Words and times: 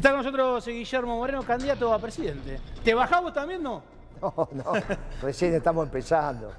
Está 0.00 0.12
con 0.12 0.20
nosotros 0.20 0.64
Guillermo 0.64 1.18
Moreno, 1.18 1.42
candidato 1.42 1.92
a 1.92 1.98
presidente. 1.98 2.58
¿Te 2.82 2.94
bajamos 2.94 3.34
también, 3.34 3.62
no? 3.62 3.82
No, 4.22 4.48
no, 4.50 4.72
recién 5.20 5.52
estamos 5.52 5.84
empezando. 5.84 6.54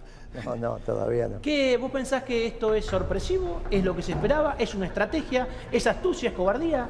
No, 0.45 0.55
no, 0.55 0.77
todavía 0.77 1.27
no. 1.27 1.41
¿Qué, 1.41 1.75
¿Vos 1.77 1.89
pensás 1.89 2.21
que 2.21 2.45
esto 2.45 2.75
es 2.75 2.85
sorpresivo? 2.85 3.63
¿Es 3.71 3.83
lo 3.83 3.95
que 3.95 4.03
se 4.03 4.11
esperaba? 4.11 4.57
¿Es 4.59 4.75
una 4.75 4.85
estrategia? 4.85 5.47
¿Es 5.71 5.87
astucia? 5.87 6.29
¿Es 6.29 6.35
cobardía? 6.35 6.87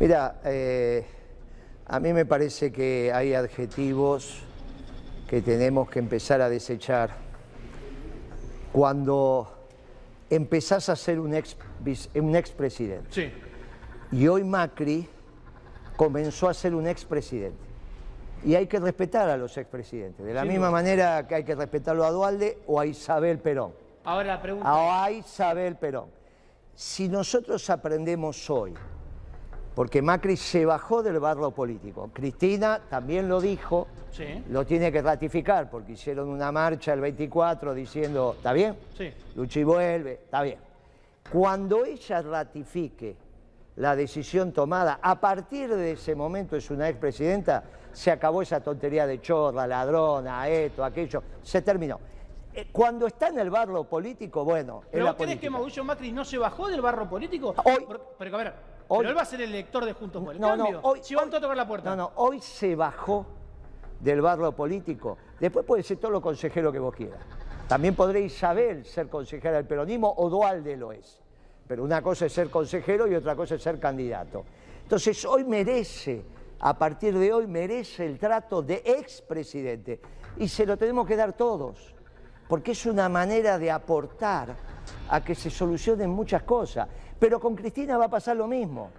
Mira, 0.00 0.40
eh, 0.44 1.04
a 1.86 2.00
mí 2.00 2.14
me 2.14 2.24
parece 2.24 2.72
que 2.72 3.12
hay 3.12 3.34
adjetivos 3.34 4.44
que 5.28 5.42
tenemos 5.42 5.90
que 5.90 5.98
empezar 5.98 6.40
a 6.40 6.48
desechar. 6.48 7.10
Cuando 8.72 9.68
empezás 10.30 10.88
a 10.88 10.96
ser 10.96 11.20
un 11.20 11.34
ex, 11.34 11.54
un 12.14 12.34
expresidente. 12.34 13.08
Sí. 13.10 13.30
Y 14.12 14.28
hoy 14.28 14.44
Macri 14.44 15.08
comenzó 15.96 16.48
a 16.48 16.54
ser 16.54 16.74
un 16.74 16.86
expresidente. 16.86 17.64
Y 18.44 18.54
hay 18.54 18.66
que 18.66 18.78
respetar 18.78 19.28
a 19.28 19.36
los 19.36 19.56
expresidentes. 19.56 20.24
De 20.24 20.32
la 20.34 20.44
misma 20.44 20.70
manera 20.70 21.26
que 21.26 21.34
hay 21.36 21.44
que 21.44 21.54
respetarlo 21.54 22.04
a 22.04 22.10
Dualde 22.10 22.58
o 22.66 22.78
a 22.78 22.86
Isabel 22.86 23.38
Perón. 23.38 23.72
Ahora 24.04 24.28
la 24.34 24.42
pregunta. 24.42 25.02
A 25.02 25.10
Isabel 25.10 25.76
Perón. 25.76 26.06
Si 26.74 27.08
nosotros 27.08 27.68
aprendemos 27.70 28.48
hoy, 28.50 28.74
porque 29.74 30.00
Macri 30.02 30.36
se 30.36 30.64
bajó 30.64 31.02
del 31.02 31.18
barro 31.18 31.50
político, 31.50 32.10
Cristina 32.12 32.80
también 32.88 33.28
lo 33.28 33.40
dijo, 33.40 33.88
Sí. 34.12 34.44
lo 34.50 34.64
tiene 34.64 34.92
que 34.92 35.02
ratificar, 35.02 35.68
porque 35.68 35.92
hicieron 35.92 36.28
una 36.28 36.52
marcha 36.52 36.92
el 36.92 37.00
24 37.00 37.74
diciendo, 37.74 38.34
¿está 38.36 38.52
bien? 38.52 38.76
Sí. 38.96 39.12
Luchi 39.34 39.64
vuelve, 39.64 40.12
está 40.24 40.42
bien. 40.42 40.58
Cuando 41.32 41.84
ella 41.84 42.22
ratifique 42.22 43.16
la 43.76 43.94
decisión 43.94 44.52
tomada, 44.52 44.98
a 45.02 45.20
partir 45.20 45.74
de 45.74 45.92
ese 45.92 46.14
momento 46.14 46.56
es 46.56 46.70
una 46.70 46.88
expresidenta, 46.88 47.62
se 47.92 48.10
acabó 48.10 48.42
esa 48.42 48.60
tontería 48.60 49.06
de 49.06 49.20
chorra, 49.20 49.66
ladrona, 49.66 50.48
esto, 50.48 50.84
aquello, 50.84 51.22
se 51.42 51.62
terminó. 51.62 51.98
Eh, 52.54 52.68
Cuando 52.72 53.06
está 53.06 53.28
en 53.28 53.38
el 53.38 53.50
barro 53.50 53.84
político, 53.84 54.44
bueno, 54.44 54.82
¿Pero 54.90 55.06
vos 55.06 55.14
crees 55.16 55.38
que. 55.38 55.50
Mauricio 55.50 55.84
Macri 55.84 56.10
no 56.10 56.24
se 56.24 56.38
bajó 56.38 56.68
del 56.68 56.80
barro 56.80 57.06
político? 57.08 57.54
Hoy- 57.64 57.84
Por- 57.84 58.14
pero, 58.18 58.34
a 58.34 58.38
ver, 58.38 58.54
hoy- 58.88 58.98
pero 59.00 59.10
él 59.10 59.16
va 59.18 59.22
a 59.22 59.26
ser 59.26 59.42
el 59.42 59.50
elector 59.50 59.84
de 59.84 59.92
Juntos 59.92 60.24
por 60.24 60.34
el 60.34 60.40
No, 60.40 60.48
Cambio. 60.48 60.72
no, 60.72 60.80
hoy, 60.80 61.00
si 61.02 61.14
van 61.14 61.24
hoy- 61.24 61.30
todos 61.30 61.40
a 61.40 61.42
tocar 61.42 61.56
la 61.58 61.68
puerta. 61.68 61.90
No, 61.90 61.96
no, 61.96 62.12
hoy 62.16 62.40
se 62.40 62.74
bajó 62.74 63.26
del 64.00 64.22
barro 64.22 64.52
político. 64.52 65.18
Después 65.38 65.66
puede 65.66 65.82
ser 65.82 65.98
todo 65.98 66.10
lo 66.12 66.22
consejero 66.22 66.72
que 66.72 66.78
vos 66.78 66.94
quieras. 66.94 67.20
También 67.68 67.94
podré 67.94 68.20
Isabel 68.20 68.86
ser 68.86 69.10
consejera 69.10 69.56
del 69.56 69.66
peronismo 69.66 70.14
o 70.16 70.30
Dualde 70.30 70.76
lo 70.78 70.92
es. 70.92 71.20
Pero 71.66 71.82
una 71.82 72.02
cosa 72.02 72.26
es 72.26 72.32
ser 72.32 72.50
consejero 72.50 73.06
y 73.08 73.14
otra 73.14 73.34
cosa 73.34 73.56
es 73.56 73.62
ser 73.62 73.80
candidato. 73.80 74.44
Entonces 74.82 75.24
hoy 75.24 75.44
merece, 75.44 76.22
a 76.60 76.78
partir 76.78 77.18
de 77.18 77.32
hoy, 77.32 77.46
merece 77.46 78.06
el 78.06 78.18
trato 78.18 78.62
de 78.62 78.82
expresidente. 78.84 80.00
Y 80.38 80.48
se 80.48 80.64
lo 80.64 80.76
tenemos 80.76 81.06
que 81.06 81.16
dar 81.16 81.32
todos. 81.32 81.94
Porque 82.48 82.72
es 82.72 82.86
una 82.86 83.08
manera 83.08 83.58
de 83.58 83.70
aportar 83.70 84.54
a 85.08 85.24
que 85.24 85.34
se 85.34 85.50
solucionen 85.50 86.10
muchas 86.10 86.44
cosas. 86.44 86.88
Pero 87.18 87.40
con 87.40 87.56
Cristina 87.56 87.98
va 87.98 88.04
a 88.04 88.10
pasar 88.10 88.36
lo 88.36 88.46
mismo. 88.46 88.90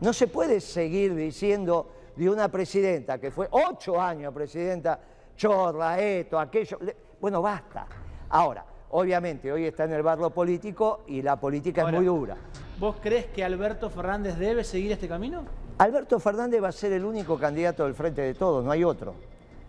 No 0.00 0.12
se 0.12 0.26
puede 0.26 0.60
seguir 0.60 1.14
diciendo 1.14 1.90
de 2.16 2.28
una 2.28 2.48
presidenta 2.48 3.18
que 3.18 3.30
fue 3.30 3.46
ocho 3.50 4.00
años 4.00 4.34
presidenta, 4.34 4.98
chorra, 5.36 6.00
esto, 6.00 6.38
aquello. 6.38 6.78
Bueno, 7.20 7.40
basta. 7.40 7.86
Ahora, 8.30 8.64
obviamente, 8.90 9.52
hoy 9.52 9.64
está 9.66 9.84
en 9.84 9.92
el 9.92 10.02
barro 10.02 10.30
político 10.30 11.00
y 11.06 11.22
la 11.22 11.36
política 11.36 11.82
Ahora, 11.82 11.96
es 11.98 12.02
muy 12.02 12.06
dura. 12.06 12.36
¿Vos 12.78 12.96
crees 13.02 13.26
que 13.26 13.44
Alberto 13.44 13.90
Fernández 13.90 14.36
debe 14.38 14.64
seguir 14.64 14.92
este 14.92 15.08
camino? 15.08 15.42
Alberto 15.78 16.18
Fernández 16.20 16.62
va 16.62 16.68
a 16.68 16.72
ser 16.72 16.92
el 16.92 17.04
único 17.04 17.38
candidato 17.38 17.84
del 17.84 17.94
frente 17.94 18.22
de 18.22 18.34
todos, 18.34 18.64
no 18.64 18.70
hay 18.70 18.84
otro. 18.84 19.14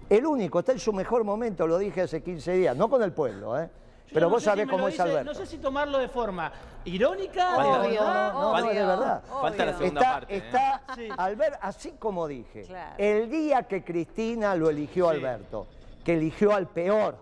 El 0.10 0.26
único, 0.26 0.60
está 0.60 0.72
en 0.72 0.80
su 0.80 0.92
mejor 0.94 1.24
momento, 1.24 1.68
lo 1.68 1.78
dije 1.78 2.02
hace 2.02 2.24
15 2.24 2.54
días, 2.54 2.76
no 2.76 2.90
con 2.90 3.04
el 3.04 3.12
pueblo, 3.12 3.60
¿eh? 3.60 3.70
Yo 4.08 4.14
Pero 4.16 4.26
no 4.26 4.32
vos 4.32 4.42
si 4.42 4.46
sabés 4.50 4.68
cómo 4.68 4.88
es 4.88 4.94
dice- 4.96 5.04
Alberto. 5.04 5.24
No 5.26 5.36
sé 5.36 5.46
si 5.46 5.58
tomarlo 5.60 6.00
de 6.00 6.08
forma 6.10 6.52
irónica, 6.84 7.56
Falta- 7.56 7.82
de 7.84 7.88
verdad. 7.90 8.34
no, 8.34 8.42
no, 8.42 8.52
obvio, 8.54 8.68
de 8.70 8.86
verdad. 8.88 9.24
Falta 9.42 9.66
la 9.66 9.78
segunda 9.78 10.02
está, 10.02 10.14
parte, 10.14 10.34
¿eh? 10.36 10.38
está 10.38 10.82
Sí. 10.96 11.08
Albert, 11.16 11.56
así 11.62 11.92
como 12.00 12.28
dije, 12.28 12.64
Claro. 12.64 12.96
el 12.98 13.30
día 13.30 13.64
que 13.64 13.84
Cristina 13.84 14.56
lo 14.56 14.72
eligió 14.72 15.10
a 15.10 15.12
Sí. 15.14 15.18
Alberto, 15.20 15.68
que 16.04 16.14
eligió 16.16 16.56
al 16.56 16.66
peor 16.68 17.18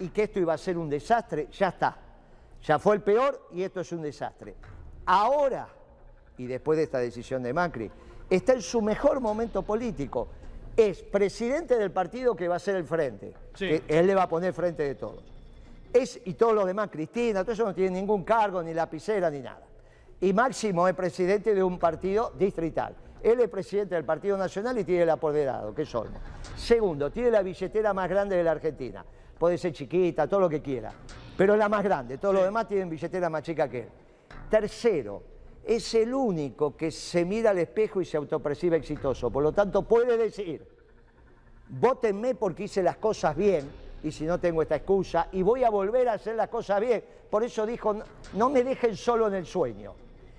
y 0.00 0.08
que 0.08 0.24
esto 0.24 0.40
iba 0.40 0.54
a 0.54 0.58
ser 0.58 0.76
un 0.76 0.88
desastre, 0.88 1.48
ya 1.52 1.68
está. 1.68 1.96
Ya 2.62 2.78
fue 2.78 2.96
el 2.96 3.02
peor 3.02 3.48
y 3.52 3.62
esto 3.62 3.80
es 3.80 3.92
un 3.92 4.02
desastre. 4.02 4.54
Ahora, 5.06 5.68
y 6.36 6.46
después 6.46 6.76
de 6.78 6.84
esta 6.84 6.98
decisión 6.98 7.42
de 7.42 7.52
Macri, 7.52 7.90
está 8.28 8.52
en 8.52 8.62
su 8.62 8.82
mejor 8.82 9.20
momento 9.20 9.62
político. 9.62 10.28
Es 10.76 11.02
presidente 11.02 11.76
del 11.76 11.90
partido 11.90 12.34
que 12.34 12.48
va 12.48 12.56
a 12.56 12.58
ser 12.58 12.76
el 12.76 12.84
frente. 12.84 13.34
Sí. 13.54 13.68
que 13.68 13.82
él 13.88 14.06
le 14.06 14.14
va 14.14 14.24
a 14.24 14.28
poner 14.28 14.52
frente 14.52 14.82
de 14.82 14.94
todos. 14.94 15.22
Es, 15.92 16.20
y 16.24 16.34
todo 16.34 16.52
lo 16.52 16.64
demás, 16.64 16.88
Cristina, 16.90 17.42
todo 17.42 17.52
eso 17.52 17.64
no 17.64 17.74
tiene 17.74 17.90
ningún 17.90 18.24
cargo, 18.24 18.62
ni 18.62 18.72
lapicera, 18.72 19.30
ni 19.30 19.40
nada. 19.40 19.62
Y 20.20 20.32
Máximo 20.32 20.86
es 20.86 20.94
presidente 20.94 21.54
de 21.54 21.62
un 21.62 21.78
partido 21.78 22.32
distrital. 22.38 22.94
Él 23.22 23.40
es 23.40 23.48
presidente 23.48 23.94
del 23.94 24.04
Partido 24.04 24.36
Nacional 24.36 24.78
y 24.78 24.84
tiene 24.84 25.02
el 25.02 25.10
apoderado, 25.10 25.74
que 25.74 25.82
es 25.82 25.94
Olmo. 25.94 26.18
Segundo, 26.56 27.10
tiene 27.10 27.30
la 27.30 27.42
billetera 27.42 27.92
más 27.92 28.08
grande 28.08 28.36
de 28.36 28.44
la 28.44 28.52
Argentina. 28.52 29.04
Puede 29.40 29.56
ser 29.56 29.72
chiquita, 29.72 30.28
todo 30.28 30.40
lo 30.40 30.48
que 30.50 30.60
quiera, 30.60 30.92
pero 31.34 31.54
es 31.54 31.58
la 31.58 31.68
más 31.68 31.82
grande. 31.82 32.18
Todos 32.18 32.34
los 32.34 32.44
demás 32.44 32.68
tienen 32.68 32.90
billetera 32.90 33.30
más 33.30 33.42
chica 33.42 33.68
que 33.68 33.80
él. 33.80 33.88
Tercero, 34.50 35.22
es 35.64 35.94
el 35.94 36.12
único 36.12 36.76
que 36.76 36.90
se 36.90 37.24
mira 37.24 37.48
al 37.48 37.58
espejo 37.58 38.02
y 38.02 38.04
se 38.04 38.18
autopercibe 38.18 38.76
exitoso. 38.76 39.30
Por 39.30 39.42
lo 39.42 39.50
tanto, 39.50 39.82
puede 39.82 40.18
decir, 40.18 40.62
Vótenme 41.70 42.34
porque 42.34 42.64
hice 42.64 42.82
las 42.82 42.96
cosas 42.96 43.36
bien 43.36 43.70
y 44.02 44.10
si 44.10 44.24
no 44.24 44.38
tengo 44.38 44.60
esta 44.60 44.76
excusa 44.76 45.28
y 45.30 45.42
voy 45.42 45.62
a 45.62 45.70
volver 45.70 46.08
a 46.08 46.14
hacer 46.14 46.34
las 46.34 46.48
cosas 46.48 46.80
bien. 46.80 47.02
Por 47.30 47.44
eso 47.44 47.64
dijo, 47.64 47.94
no, 47.94 48.04
no 48.34 48.50
me 48.50 48.64
dejen 48.64 48.96
solo 48.96 49.28
en 49.28 49.34
el 49.34 49.46
sueño. 49.46 49.94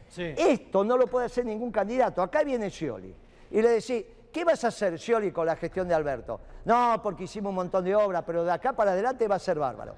Sí. 0.09 0.33
Esto 0.37 0.83
no 0.83 0.97
lo 0.97 1.07
puede 1.07 1.27
hacer 1.27 1.45
ningún 1.45 1.71
candidato. 1.71 2.21
Acá 2.21 2.43
viene 2.43 2.69
Scioli 2.69 3.15
y 3.49 3.61
le 3.61 3.69
decís, 3.69 4.03
¿qué 4.31 4.43
vas 4.45 4.63
a 4.63 4.69
hacer 4.69 4.97
Scioli 4.97 5.31
con 5.31 5.45
la 5.45 5.55
gestión 5.55 5.87
de 5.87 5.93
Alberto? 5.93 6.39
No, 6.65 6.99
porque 7.03 7.25
hicimos 7.25 7.49
un 7.49 7.55
montón 7.55 7.83
de 7.83 7.95
obras, 7.95 8.23
pero 8.25 8.43
de 8.43 8.51
acá 8.51 8.73
para 8.73 8.91
adelante 8.91 9.27
va 9.27 9.35
a 9.35 9.39
ser 9.39 9.59
bárbaro. 9.59 9.95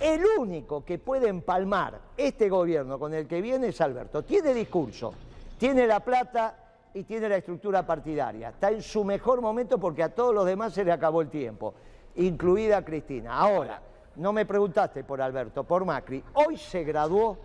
El 0.00 0.24
único 0.38 0.84
que 0.84 0.98
puede 0.98 1.28
empalmar 1.28 2.00
este 2.16 2.48
gobierno 2.48 2.98
con 2.98 3.14
el 3.14 3.26
que 3.26 3.40
viene 3.40 3.68
es 3.68 3.80
Alberto. 3.80 4.22
Tiene 4.22 4.54
discurso, 4.54 5.12
tiene 5.58 5.86
la 5.86 6.00
plata 6.00 6.56
y 6.94 7.04
tiene 7.04 7.28
la 7.28 7.36
estructura 7.36 7.84
partidaria. 7.84 8.50
Está 8.50 8.70
en 8.70 8.82
su 8.82 9.04
mejor 9.04 9.40
momento 9.40 9.78
porque 9.78 10.02
a 10.02 10.14
todos 10.14 10.34
los 10.34 10.46
demás 10.46 10.72
se 10.72 10.84
le 10.84 10.92
acabó 10.92 11.20
el 11.20 11.28
tiempo, 11.28 11.74
incluida 12.16 12.84
Cristina. 12.84 13.36
Ahora, 13.36 13.80
no 14.16 14.32
me 14.32 14.46
preguntaste 14.46 15.04
por 15.04 15.20
Alberto, 15.20 15.64
por 15.64 15.84
Macri. 15.84 16.22
Hoy 16.34 16.56
se 16.56 16.84
graduó 16.84 17.36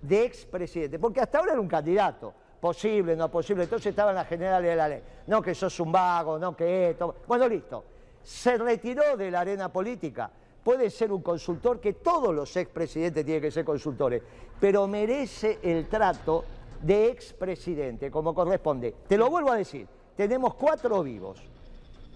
de 0.00 0.24
expresidente, 0.24 0.98
porque 0.98 1.20
hasta 1.20 1.38
ahora 1.38 1.52
era 1.52 1.60
un 1.60 1.68
candidato, 1.68 2.32
posible, 2.60 3.16
no 3.16 3.30
posible, 3.30 3.64
entonces 3.64 3.90
estaban 3.90 4.14
las 4.14 4.26
generales 4.28 4.70
de 4.70 4.76
la 4.76 4.88
ley. 4.88 5.02
No 5.26 5.40
que 5.42 5.54
sos 5.54 5.78
un 5.80 5.92
vago, 5.92 6.38
no 6.38 6.56
que 6.56 6.90
esto. 6.90 7.14
Bueno, 7.26 7.48
listo. 7.48 7.84
Se 8.22 8.58
retiró 8.58 9.16
de 9.16 9.30
la 9.30 9.40
arena 9.40 9.72
política. 9.72 10.30
Puede 10.62 10.90
ser 10.90 11.12
un 11.12 11.22
consultor, 11.22 11.80
que 11.80 11.94
todos 11.94 12.34
los 12.34 12.54
expresidentes 12.56 13.24
tienen 13.24 13.42
que 13.42 13.50
ser 13.50 13.64
consultores, 13.64 14.22
pero 14.60 14.86
merece 14.86 15.58
el 15.62 15.88
trato 15.88 16.44
de 16.82 17.08
expresidente, 17.08 18.10
como 18.10 18.34
corresponde. 18.34 18.94
Te 19.06 19.16
lo 19.16 19.30
vuelvo 19.30 19.52
a 19.52 19.56
decir, 19.56 19.86
tenemos 20.16 20.54
cuatro 20.54 21.02
vivos. 21.02 21.42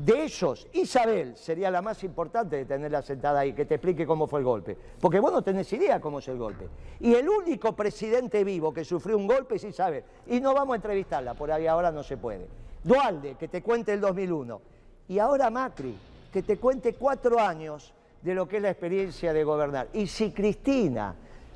De 0.03 0.25
ellos, 0.25 0.67
Isabel 0.73 1.37
sería 1.37 1.71
la 1.71 1.81
más 1.81 2.03
importante 2.03 2.57
de 2.57 2.65
tenerla 2.65 3.03
sentada 3.03 3.39
ahí, 3.39 3.53
que 3.53 3.67
te 3.67 3.77
explique 3.77 4.05
cómo 4.05 4.27
fue 4.27 4.41
el 4.41 4.45
golpe. 4.45 4.77
Porque 5.01 5.21
vos 5.21 5.33
no 5.33 5.43
tenés 5.43 5.73
idea 5.73 6.01
cómo 6.01 6.19
es 6.19 6.27
el 6.27 6.39
golpe. 6.39 6.67
Y 6.99 7.15
el 7.15 7.29
único 7.29 7.77
presidente 7.77 8.43
vivo 8.43 8.75
que 8.75 8.85
sufrió 8.85 9.17
un 9.17 9.29
golpe 9.29 9.55
es 9.55 9.65
Isabel. 9.65 10.03
Y 10.27 10.41
no 10.41 10.55
vamos 10.55 10.73
a 10.73 10.77
entrevistarla, 10.77 11.35
por 11.35 11.53
ahí 11.53 11.69
ahora 11.69 11.93
no 11.93 12.03
se 12.03 12.17
puede. 12.17 12.49
Dualde, 12.83 13.37
que 13.37 13.47
te 13.47 13.63
cuente 13.63 13.93
el 13.93 14.01
2001. 14.01 14.61
Y 15.07 15.21
ahora 15.21 15.51
Macri, 15.51 15.97
que 16.33 16.43
te 16.43 16.57
cuente 16.57 16.95
cuatro 16.95 17.39
años 17.39 17.95
de 18.23 18.35
lo 18.35 18.49
que 18.49 18.57
es 18.57 18.63
la 18.63 18.71
experiencia 18.71 19.33
de 19.33 19.45
gobernar. 19.45 19.87
Y 19.93 20.09
si 20.09 20.33
Cristina 20.33 21.15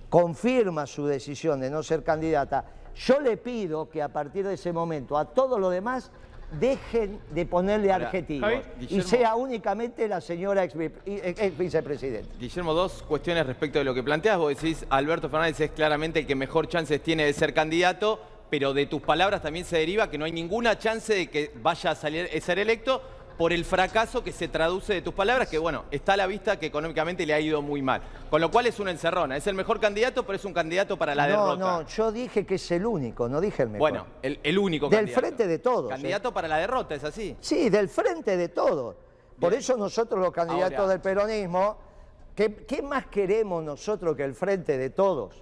confirma 0.08 0.86
su 0.86 1.04
decisión 1.04 1.58
de 1.58 1.68
no 1.68 1.82
ser 1.82 2.04
candidata, 2.04 2.64
yo 2.94 3.18
le 3.18 3.38
pido 3.38 3.90
que 3.90 4.00
a 4.00 4.08
partir 4.08 4.46
de 4.46 4.54
ese 4.54 4.72
momento 4.72 5.18
a 5.18 5.24
todo 5.24 5.58
lo 5.58 5.68
demás 5.68 6.12
dejen 6.52 7.20
de 7.30 7.46
ponerle 7.46 7.92
Ahora, 7.92 8.06
adjetivos 8.06 8.50
Javi, 8.50 8.86
y 8.88 9.02
sea 9.02 9.34
únicamente 9.34 10.08
la 10.08 10.20
señora 10.20 10.64
ex, 10.64 10.74
ex 11.04 11.58
vicepresidenta. 11.58 12.34
Guillermo, 12.38 12.72
dos 12.72 13.02
cuestiones 13.02 13.46
respecto 13.46 13.78
de 13.78 13.84
lo 13.84 13.94
que 13.94 14.02
planteas. 14.02 14.38
Vos 14.38 14.54
decís, 14.54 14.86
Alberto 14.88 15.28
Fernández 15.28 15.60
es 15.60 15.70
claramente 15.72 16.20
el 16.20 16.26
que 16.26 16.34
mejor 16.34 16.68
chances 16.68 17.02
tiene 17.02 17.24
de 17.24 17.32
ser 17.32 17.52
candidato, 17.52 18.20
pero 18.48 18.72
de 18.72 18.86
tus 18.86 19.02
palabras 19.02 19.42
también 19.42 19.64
se 19.64 19.76
deriva 19.78 20.08
que 20.08 20.18
no 20.18 20.24
hay 20.24 20.32
ninguna 20.32 20.78
chance 20.78 21.12
de 21.12 21.26
que 21.26 21.50
vaya 21.62 21.90
a 21.90 21.94
salir 21.94 22.28
a 22.34 22.40
ser 22.40 22.58
electo 22.58 23.02
por 23.36 23.52
el 23.52 23.64
fracaso 23.64 24.24
que 24.24 24.32
se 24.32 24.48
traduce 24.48 24.94
de 24.94 25.02
tus 25.02 25.12
palabras, 25.12 25.48
que 25.48 25.58
bueno, 25.58 25.84
está 25.90 26.14
a 26.14 26.16
la 26.16 26.26
vista 26.26 26.58
que 26.58 26.66
económicamente 26.66 27.26
le 27.26 27.34
ha 27.34 27.40
ido 27.40 27.60
muy 27.60 27.82
mal. 27.82 28.00
Con 28.30 28.40
lo 28.40 28.50
cual 28.50 28.66
es 28.66 28.80
una 28.80 28.90
encerrona. 28.90 29.36
Es 29.36 29.46
el 29.46 29.54
mejor 29.54 29.78
candidato, 29.78 30.24
pero 30.24 30.36
es 30.36 30.44
un 30.44 30.54
candidato 30.54 30.96
para 30.96 31.14
la 31.14 31.26
no, 31.28 31.32
derrota. 31.56 31.56
no, 31.82 31.86
yo 31.86 32.12
dije 32.12 32.46
que 32.46 32.54
es 32.54 32.70
el 32.70 32.86
único, 32.86 33.28
no 33.28 33.40
dije 33.40 33.64
el 33.64 33.68
mejor. 33.68 33.90
Bueno, 33.90 34.06
el, 34.22 34.40
el 34.42 34.58
único 34.58 34.88
Del 34.88 35.00
candidato. 35.00 35.20
frente 35.20 35.46
de 35.46 35.58
todos, 35.58 35.90
¿eh? 35.90 35.94
Candidato 35.94 36.32
para 36.32 36.48
la 36.48 36.56
derrota, 36.58 36.94
¿es 36.94 37.04
así? 37.04 37.36
Sí, 37.40 37.68
del 37.68 37.88
frente 37.90 38.36
de 38.38 38.48
todos. 38.48 38.96
Por 39.38 39.50
Bien. 39.50 39.60
eso 39.60 39.76
nosotros 39.76 40.18
los 40.18 40.32
candidatos 40.32 40.78
Ahora. 40.78 40.92
del 40.92 41.00
peronismo, 41.02 41.76
¿qué, 42.34 42.54
qué 42.66 42.80
más 42.80 43.06
queremos 43.08 43.62
nosotros 43.62 44.16
que 44.16 44.24
el 44.24 44.34
frente 44.34 44.78
de 44.78 44.88
todos 44.90 45.34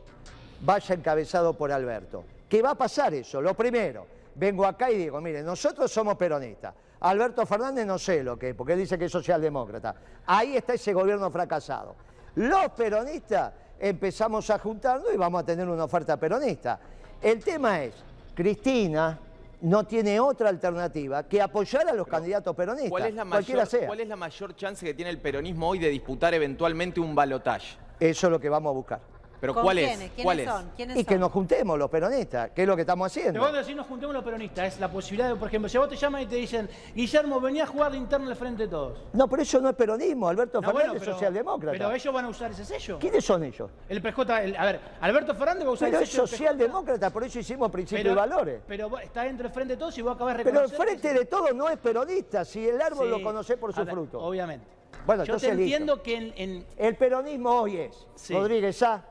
vaya 0.62 0.94
encabezado 0.96 1.54
por 1.56 1.70
Alberto? 1.70 2.24
¿Qué 2.48 2.60
va 2.60 2.70
a 2.70 2.74
pasar 2.74 3.14
eso? 3.14 3.40
Lo 3.40 3.54
primero, 3.54 4.04
vengo 4.34 4.66
acá 4.66 4.90
y 4.90 4.96
digo, 4.98 5.20
mire, 5.20 5.44
nosotros 5.44 5.92
somos 5.92 6.16
peronistas. 6.16 6.74
Alberto 7.00 7.44
Fernández 7.46 7.86
no 7.86 7.98
sé 7.98 8.22
lo 8.22 8.38
que 8.38 8.50
es, 8.50 8.54
porque 8.54 8.74
él 8.74 8.78
dice 8.80 8.98
que 8.98 9.06
es 9.06 9.12
socialdemócrata. 9.12 9.94
Ahí 10.26 10.56
está 10.56 10.74
ese 10.74 10.92
gobierno 10.92 11.30
fracasado. 11.30 11.96
Los 12.36 12.70
peronistas 12.70 13.52
empezamos 13.78 14.48
a 14.50 14.58
juntarnos 14.58 15.12
y 15.12 15.16
vamos 15.16 15.42
a 15.42 15.46
tener 15.46 15.68
una 15.68 15.84
oferta 15.84 16.16
peronista. 16.18 16.80
El 17.20 17.42
tema 17.42 17.82
es, 17.82 17.94
Cristina 18.34 19.18
no 19.60 19.84
tiene 19.84 20.20
otra 20.20 20.48
alternativa 20.48 21.22
que 21.22 21.40
apoyar 21.40 21.88
a 21.88 21.92
los 21.92 22.06
candidatos 22.06 22.54
peronistas, 22.54 22.90
¿Cuál 22.90 23.06
es, 23.06 23.14
la 23.14 23.24
cualquiera 23.24 23.62
mayor, 23.62 23.80
sea. 23.80 23.86
¿Cuál 23.86 24.00
es 24.00 24.08
la 24.08 24.16
mayor 24.16 24.56
chance 24.56 24.84
que 24.84 24.94
tiene 24.94 25.10
el 25.10 25.18
peronismo 25.20 25.68
hoy 25.68 25.78
de 25.78 25.88
disputar 25.88 26.34
eventualmente 26.34 27.00
un 27.00 27.14
balotaje? 27.14 27.78
Eso 28.00 28.26
es 28.26 28.30
lo 28.30 28.40
que 28.40 28.48
vamos 28.48 28.70
a 28.70 28.74
buscar. 28.74 29.13
Pero 29.40 29.52
¿Con 29.54 29.62
¿cuál 29.64 29.76
quiénes? 29.76 29.92
es? 30.00 30.10
¿Quiénes 30.10 30.24
¿Cuál 30.24 30.40
es? 30.40 30.48
son? 30.48 30.70
¿Quiénes 30.76 30.96
Y 30.96 31.04
que 31.04 31.18
nos 31.18 31.30
juntemos 31.32 31.78
los 31.78 31.90
peronistas, 31.90 32.50
que 32.52 32.62
es 32.62 32.68
lo 32.68 32.74
que 32.76 32.82
estamos 32.82 33.12
Te 33.12 33.20
haciendo. 33.20 33.40
voy 33.40 33.48
a 33.50 33.52
decir, 33.52 33.76
nos 33.76 33.86
juntemos 33.86 34.14
los 34.14 34.24
peronistas. 34.24 34.74
Es 34.74 34.80
la 34.80 34.90
posibilidad 34.90 35.28
de, 35.28 35.36
por 35.36 35.48
ejemplo, 35.48 35.68
si 35.68 35.76
a 35.76 35.80
vos 35.80 35.88
te 35.88 35.96
llaman 35.96 36.22
y 36.22 36.26
te 36.26 36.36
dicen, 36.36 36.68
Guillermo, 36.94 37.40
venía 37.40 37.64
a 37.64 37.66
jugar 37.66 37.92
de 37.92 37.98
interno 37.98 38.28
al 38.30 38.36
frente 38.36 38.62
de 38.64 38.68
todos. 38.68 38.98
No, 39.12 39.28
pero 39.28 39.42
eso 39.42 39.60
no 39.60 39.68
es 39.68 39.76
peronismo, 39.76 40.28
Alberto 40.28 40.60
No, 40.60 40.66
Fernández 40.68 40.86
bueno, 40.86 40.94
es 40.94 41.00
pero- 41.00 41.12
socialdemócrata. 41.12 41.72
Pero 41.72 41.92
ellos 41.92 42.14
van 42.14 42.24
a 42.24 42.28
usar 42.28 42.50
ese 42.52 42.64
sello. 42.64 42.98
¿Quiénes 42.98 43.24
son 43.24 43.44
ellos? 43.44 43.70
El 43.88 44.00
PJ, 44.00 44.42
el- 44.44 44.56
a 44.56 44.64
ver, 44.64 44.80
Alberto 45.00 45.34
Fernández 45.34 45.64
va 45.66 45.70
a 45.70 45.72
usar 45.72 45.88
Pero 45.88 45.98
el 45.98 46.04
es 46.04 46.10
sello 46.10 46.22
del 46.22 46.30
PJ. 46.30 46.36
socialdemócrata, 46.38 47.10
por 47.10 47.24
eso 47.24 47.38
hicimos 47.38 47.70
principios 47.70 48.12
y 48.12 48.14
valores. 48.14 48.60
Pero 48.66 48.98
está 48.98 49.22
dentro 49.24 49.44
del 49.44 49.52
frente 49.52 49.74
de 49.74 49.78
todos 49.78 49.98
y 49.98 50.02
vos 50.02 50.14
acabás 50.14 50.38
de 50.38 50.44
Pero 50.44 50.60
el 50.62 50.70
frente 50.70 51.12
de 51.12 51.24
todos 51.26 51.54
no 51.54 51.68
es 51.68 51.78
peronista, 51.78 52.44
si 52.44 52.66
el 52.66 52.80
árbol 52.80 53.06
Sí. 53.06 53.10
lo 53.10 53.22
conoce 53.22 53.56
por 53.56 53.72
su 53.74 53.80
A 53.80 53.84
ver, 53.84 53.94
fruto. 53.94 54.20
Obviamente. 54.20 54.66
Bueno, 55.06 55.24
Yo 55.24 55.36
te 55.36 55.46
entonces 55.48 55.56
listo. 55.56 55.62
entiendo 55.76 56.02
que 56.02 56.16
en... 56.16 56.32
en- 56.36 56.66
El 56.78 56.96
peronismo 56.96 57.50
hoy 57.60 57.76
es 57.76 58.06
Sí. 58.14 58.32
Rodríguez 58.32 58.76
Sá, 58.76 59.04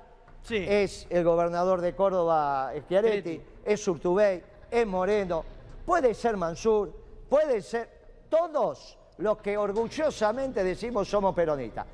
Sí. 0.44 0.58
es 0.68 1.08
el 1.10 1.24
gobernador 1.24 1.82
de 1.82 1.96
Córdoba, 1.96 2.72
Schiaretti, 2.86 3.20
Schiaretti. 3.38 3.42
es 3.66 3.88
Urtubey, 3.88 4.44
es 4.70 4.86
Moreno, 4.88 5.44
puede 5.86 6.14
ser 6.14 6.38
Mansur, 6.38 6.94
puede 7.30 7.62
ser 7.62 7.90
todos 8.30 8.98
los 9.18 9.38
que 9.38 9.58
orgullosamente 9.58 10.64
decimos 10.64 11.08
somos 11.08 11.34
peronistas 11.34 11.86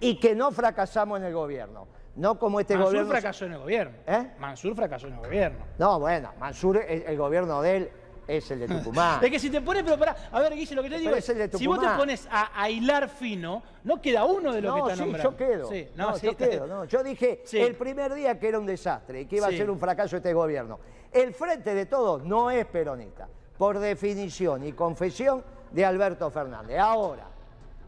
y 0.00 0.18
que 0.18 0.34
no 0.34 0.50
fracasamos 0.50 1.18
en 1.20 1.24
el 1.26 1.34
gobierno. 1.34 1.86
No 2.16 2.38
como 2.38 2.60
este 2.60 2.74
Mansur 2.74 2.92
gobierno. 2.92 3.10
fracasó 3.10 3.44
en 3.46 3.52
el 3.54 3.58
gobierno. 3.58 3.96
¿Eh? 4.06 4.30
Mansur 4.38 4.76
fracasó 4.76 5.08
en 5.08 5.14
el 5.14 5.18
gobierno. 5.20 5.58
No, 5.78 5.98
bueno, 5.98 6.30
Mansur, 6.38 6.76
el, 6.76 7.02
el 7.02 7.16
gobierno 7.18 7.60
de 7.62 7.76
él 7.76 7.90
es 8.26 8.50
el 8.50 8.60
de 8.60 8.68
Tucumán. 8.68 9.20
Es 9.24 9.30
que 9.30 9.38
si 9.38 9.50
te 9.50 9.60
pones, 9.60 9.82
pero 9.82 9.98
pará, 9.98 10.16
a 10.30 10.40
ver, 10.40 10.54
Guille, 10.54 10.74
lo 10.74 10.82
que 10.82 10.90
te 10.90 10.98
digo 10.98 11.12
es, 11.12 11.18
es 11.18 11.28
el 11.30 11.50
de 11.50 11.58
si 11.58 11.66
vos 11.66 11.80
te 11.80 11.88
pones 11.88 12.26
a, 12.30 12.60
a 12.60 12.70
hilar 12.70 13.08
fino, 13.08 13.62
no 13.84 14.00
queda 14.00 14.24
uno 14.24 14.52
de 14.52 14.60
lo 14.60 14.68
no, 14.68 14.74
que 14.74 14.80
está 14.80 14.94
sí, 14.94 15.00
nombrando. 15.00 15.30
yo 15.30 15.36
quedo. 15.36 15.68
Sí, 15.70 15.88
no, 15.96 16.10
no, 16.10 16.18
sí, 16.18 16.26
yo 16.26 16.36
quedo. 16.36 16.66
no. 16.66 16.84
Yo 16.84 17.02
dije 17.02 17.42
el 17.52 17.74
primer 17.76 18.14
día 18.14 18.38
que 18.38 18.48
era 18.48 18.58
un 18.58 18.66
desastre 18.66 19.22
y 19.22 19.26
que 19.26 19.36
iba 19.36 19.46
a 19.46 19.50
ser 19.50 19.70
un 19.70 19.78
fracaso 19.78 20.16
este 20.16 20.32
gobierno. 20.32 20.78
El 21.12 21.32
frente 21.34 21.74
de 21.74 21.86
todos 21.86 22.24
no 22.24 22.50
es 22.50 22.66
peronista, 22.66 23.28
por 23.56 23.78
definición 23.78 24.66
y 24.66 24.72
confesión 24.72 25.44
de 25.70 25.84
Alberto 25.84 26.30
Fernández. 26.30 26.78
Ahora, 26.78 27.26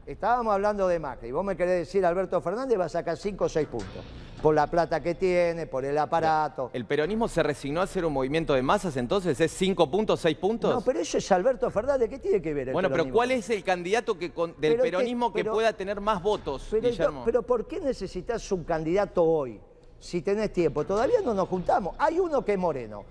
estábamos 0.06 0.54
hablando 0.54 0.86
de 0.86 0.98
Macri. 0.98 1.32
Vos 1.32 1.44
me 1.44 1.56
querés 1.56 1.78
decir, 1.86 2.06
Alberto 2.06 2.40
Fernández 2.40 2.78
va 2.78 2.84
a 2.84 2.88
sacar 2.88 3.16
5 3.16 3.44
o 3.44 3.48
6 3.48 3.68
puntos. 3.68 4.04
Por 4.46 4.54
la 4.54 4.68
plata 4.68 5.00
que 5.02 5.16
tiene, 5.16 5.66
por 5.66 5.84
el 5.84 5.98
aparato. 5.98 6.70
¿El 6.72 6.84
peronismo 6.84 7.26
se 7.26 7.42
resignó 7.42 7.80
a 7.80 7.82
hacer 7.82 8.04
un 8.04 8.12
movimiento 8.12 8.54
de 8.54 8.62
masas 8.62 8.96
entonces? 8.96 9.40
¿Es 9.40 9.50
5 9.50 9.90
puntos, 9.90 10.20
6 10.20 10.36
puntos? 10.36 10.72
No, 10.72 10.80
pero 10.82 11.00
eso 11.00 11.18
es 11.18 11.32
Alberto 11.32 11.68
Fernández. 11.68 12.08
¿Qué 12.08 12.20
tiene 12.20 12.40
que 12.40 12.54
ver 12.54 12.68
el 12.68 12.72
bueno, 12.72 12.88
pero? 12.88 13.10
¿cuál 13.10 13.32
es 13.32 13.50
el 13.50 13.64
candidato 13.64 14.16
que 14.16 14.30
con- 14.32 14.52
del 14.60 14.74
Pero 14.74 14.82
peronismo 14.84 15.32
que 15.32 15.40
pero- 15.42 15.52
pueda 15.52 15.72
tener 15.72 16.00
más 16.00 16.22
votos, 16.22 16.68
Pero, 16.70 16.88
Guillermo? 16.88 17.22
pero 17.24 17.42
¿por 17.42 17.66
qué 17.66 17.80
necesitas 17.80 18.52
un 18.52 18.62
candidato 18.62 19.24
hoy? 19.24 19.60
Si 19.98 20.22
tenés 20.22 20.52
tiempo. 20.52 20.84
Todavía 20.84 21.20
no 21.24 21.34
nos 21.34 21.48
juntamos. 21.48 21.96
Hay 21.98 22.20
uno 22.20 22.44
que 22.44 22.52
es 22.52 22.58
Moreno. 22.60 23.02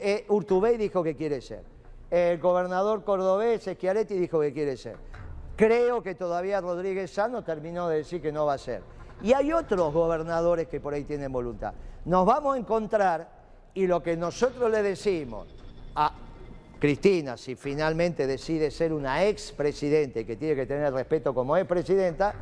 Eh, 0.00 0.24
Urtubey 0.28 0.76
dijo 0.76 1.04
que 1.04 1.14
quiere 1.14 1.40
ser. 1.40 1.62
El 2.10 2.40
gobernador 2.40 3.04
cordobés, 3.04 3.62
Schiaretti, 3.62 4.14
dijo 4.18 4.40
que 4.40 4.52
quiere 4.52 4.76
ser. 4.76 4.96
Creo 5.54 6.02
que 6.02 6.16
todavía 6.16 6.60
Rodríguez 6.60 7.12
Sano 7.12 7.44
terminó 7.44 7.88
de 7.88 7.98
decir 7.98 8.20
que 8.20 8.32
no 8.32 8.44
va 8.46 8.54
a 8.54 8.58
ser. 8.58 8.82
Y 9.22 9.32
hay 9.32 9.52
otros 9.52 9.92
gobernadores 9.92 10.68
que 10.68 10.80
por 10.80 10.92
ahí 10.94 11.04
tienen 11.04 11.32
voluntad. 11.32 11.72
Nos 12.04 12.26
vamos 12.26 12.56
a 12.56 12.58
encontrar 12.58 13.28
y 13.72 13.86
lo 13.86 14.02
que 14.02 14.16
nosotros 14.16 14.70
le 14.70 14.82
decimos 14.82 15.48
a 15.94 16.12
Cristina, 16.78 17.36
si 17.36 17.54
finalmente 17.56 18.26
decide 18.26 18.70
ser 18.70 18.92
una 18.92 19.24
expresidente 19.24 20.26
que 20.26 20.36
tiene 20.36 20.54
que 20.54 20.66
tener 20.66 20.92
respeto 20.92 21.32
como 21.32 21.56
expresidenta, 21.56 22.34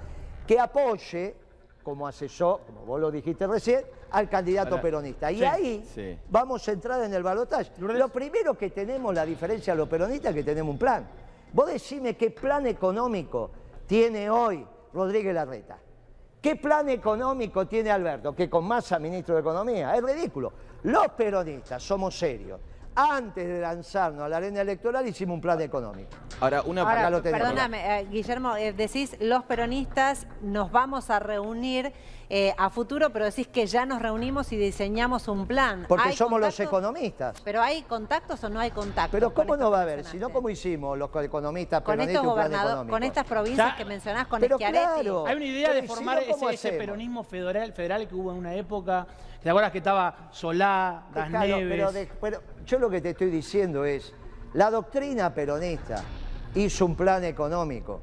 que 0.46 0.58
apoye 0.58 1.36
como 1.84 2.06
asesor, 2.08 2.60
como 2.66 2.84
vos 2.84 3.00
lo 3.00 3.10
dijiste 3.10 3.46
recién, 3.46 3.84
al 4.10 4.28
candidato 4.28 4.70
Para- 4.70 4.82
peronista. 4.82 5.30
Y 5.32 5.38
Sí, 5.38 5.44
ahí 5.44 5.84
sí. 5.94 6.18
vamos 6.28 6.66
a 6.68 6.72
entrar 6.72 7.02
en 7.04 7.14
el 7.14 7.22
balotaje. 7.22 7.70
Lourdes. 7.78 7.98
Lo 7.98 8.08
primero 8.08 8.56
que 8.58 8.70
tenemos, 8.70 9.14
la 9.14 9.24
diferencia 9.24 9.72
a 9.72 9.76
los 9.76 9.88
peronistas, 9.88 10.30
es 10.30 10.36
que 10.36 10.44
tenemos 10.44 10.72
un 10.72 10.78
plan. 10.78 11.06
Vos 11.52 11.66
decime 11.68 12.16
qué 12.16 12.30
plan 12.30 12.66
económico 12.66 13.50
tiene 13.86 14.28
hoy 14.30 14.66
Rodríguez 14.92 15.34
Larreta. 15.34 15.78
¿Qué 16.42 16.56
plan 16.56 16.88
económico 16.88 17.68
tiene 17.68 17.92
Alberto? 17.92 18.34
Que 18.34 18.50
con 18.50 18.64
masa 18.64 18.98
ministro 18.98 19.36
de 19.36 19.42
Economía. 19.42 19.94
Es 19.94 20.02
ridículo. 20.02 20.52
Los 20.82 21.06
peronistas 21.10 21.80
somos 21.80 22.18
serios. 22.18 22.58
Antes 22.96 23.46
de 23.46 23.60
lanzarnos 23.60 24.24
a 24.24 24.28
la 24.28 24.38
arena 24.38 24.60
electoral 24.60 25.06
hicimos 25.06 25.36
un 25.36 25.40
plan 25.40 25.60
económico. 25.60 26.10
Ahora, 26.40 26.62
una 26.62 26.82
Ahora, 26.82 27.08
lo 27.10 27.22
tenemos. 27.22 27.46
perdóname, 27.48 28.00
eh, 28.00 28.06
Guillermo, 28.10 28.56
eh, 28.56 28.72
decís 28.72 29.16
los 29.20 29.44
peronistas 29.44 30.26
nos 30.42 30.72
vamos 30.72 31.08
a 31.10 31.20
reunir 31.20 31.92
eh, 32.34 32.54
a 32.56 32.70
futuro, 32.70 33.10
pero 33.10 33.26
decís 33.26 33.46
que 33.46 33.66
ya 33.66 33.84
nos 33.84 34.00
reunimos 34.00 34.50
y 34.52 34.56
diseñamos 34.56 35.28
un 35.28 35.46
plan. 35.46 35.84
Porque 35.86 36.08
¿Hay 36.08 36.16
somos 36.16 36.40
los 36.40 36.58
economistas. 36.60 37.38
¿Pero 37.44 37.60
hay 37.60 37.82
contactos 37.82 38.42
o 38.42 38.48
no 38.48 38.58
hay 38.58 38.70
contactos? 38.70 39.10
Pero 39.12 39.34
¿cómo 39.34 39.54
no 39.54 39.70
va 39.70 39.80
a 39.80 39.82
haber? 39.82 40.02
Si 40.06 40.16
no? 40.16 40.30
¿cómo 40.30 40.48
hicimos 40.48 40.96
los 40.96 41.10
economistas 41.22 41.82
Con 41.82 41.92
peronistas 41.98 42.22
estos 42.24 42.34
plan 42.34 42.48
gobernadores, 42.48 42.90
con 42.90 43.02
estas 43.02 43.26
provincias 43.26 43.72
Ya- 43.72 43.76
que 43.76 43.84
mencionás, 43.84 44.26
con 44.28 44.40
Pero 44.40 44.56
Schiaretti. 44.56 44.86
claro. 45.02 45.26
Hay 45.26 45.36
una 45.36 45.44
idea 45.44 45.72
de 45.74 45.78
¿y 45.80 45.82
si 45.82 45.88
formar 45.88 46.22
no, 46.26 46.48
ese, 46.48 46.72
peronismo 46.72 47.22
federal, 47.22 47.70
federal 47.74 48.08
que 48.08 48.14
hubo 48.14 48.30
en 48.32 48.38
una 48.38 48.54
época. 48.54 49.06
¿Te 49.42 49.50
acuerdas 49.50 49.70
que 49.70 49.78
estaba 49.78 50.28
Solá, 50.30 51.02
Das 51.12 51.28
Claro, 51.28 51.46
Neves? 51.58 51.68
pero, 51.68 51.92
de- 51.92 52.10
pero 52.18 52.40
yo 52.64 52.78
lo 52.78 52.88
que 52.88 53.02
te 53.02 53.10
estoy 53.10 53.28
diciendo 53.28 53.84
es, 53.84 54.14
la 54.54 54.70
doctrina 54.70 55.34
peronista 55.34 56.02
hizo 56.54 56.86
un 56.86 56.96
plan 56.96 57.24
económico 57.24 58.00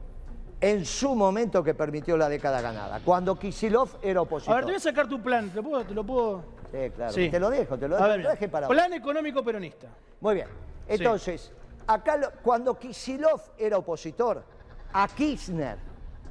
en 0.62 0.86
su 0.86 1.16
momento 1.16 1.64
que 1.64 1.74
permitió 1.74 2.18
la 2.18 2.28
década 2.28 2.60
ganada, 2.62 3.00
cuando 3.04 3.38
Kisilov 3.40 3.90
era 4.02 4.20
A 4.20 4.24
opositor. 4.24 4.56
ver, 4.56 4.66
te 4.66 4.72
voy 4.72 4.76
a 4.78 4.80
sacar 4.80 5.08
tu 5.08 5.22
plan. 5.22 5.50
¿Te 5.50 5.56
lo 5.58 5.64
puedo...? 5.64 5.84
Te 5.86 5.94
lo, 5.94 6.04
puedo... 6.04 6.44
Sí, 6.72 6.90
claro. 6.96 7.14
Sí. 7.14 7.30
Te 7.30 7.40
lo 7.40 7.50
dejo, 7.50 7.78
te 7.78 7.88
lo 7.88 7.96
A 7.98 8.08
dejo. 8.18 8.30
ver, 8.40 8.52
para 8.52 8.68
plan 8.68 8.94
económico 8.94 9.44
peronista. 9.44 9.88
Muy 10.22 10.36
bien. 10.36 10.48
Entonces, 10.88 11.52
acá 11.88 12.18
lo- 12.18 12.32
cuando 12.44 12.78
Kisilov 12.78 13.42
era 13.58 13.78
opositor 13.78 14.44
a 14.94 15.08
Kirchner, 15.08 15.78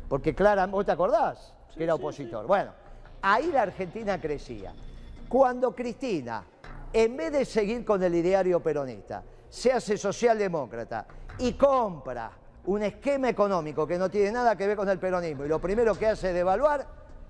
porque 0.09 0.35
Clara, 0.35 0.67
¿vos 0.67 0.85
te 0.85 0.93
acordás? 0.93 1.55
Que 1.77 1.85
era 1.85 1.95
opositor. 1.95 2.47
Bueno, 2.47 2.73
ahí 3.23 3.51
la 3.53 3.63
Argentina 3.63 4.21
crecía. 4.21 4.75
Cuando 5.29 5.75
Cristina, 5.75 6.45
en 6.93 7.17
vez 7.17 7.33
de 7.33 7.45
seguir 7.45 7.85
con 7.85 8.03
el 8.03 8.15
ideario 8.15 8.61
peronista, 8.61 9.23
se 9.49 9.73
hace 9.73 9.97
socialdemócrata 9.97 11.07
y 11.39 11.53
compra 11.55 12.31
un 12.69 12.83
esquema 12.83 13.31
económico 13.31 13.87
que 13.87 13.97
no 13.97 14.11
tiene 14.11 14.31
nada 14.31 14.55
que 14.55 14.67
ver 14.67 14.77
con 14.77 14.89
el 14.91 14.99
peronismo 14.99 15.47
y 15.47 15.49
lo 15.49 15.59
primero 15.59 15.95
que 15.95 16.07
hace 16.07 16.29
es 16.29 16.35
devaluar, 16.35 16.87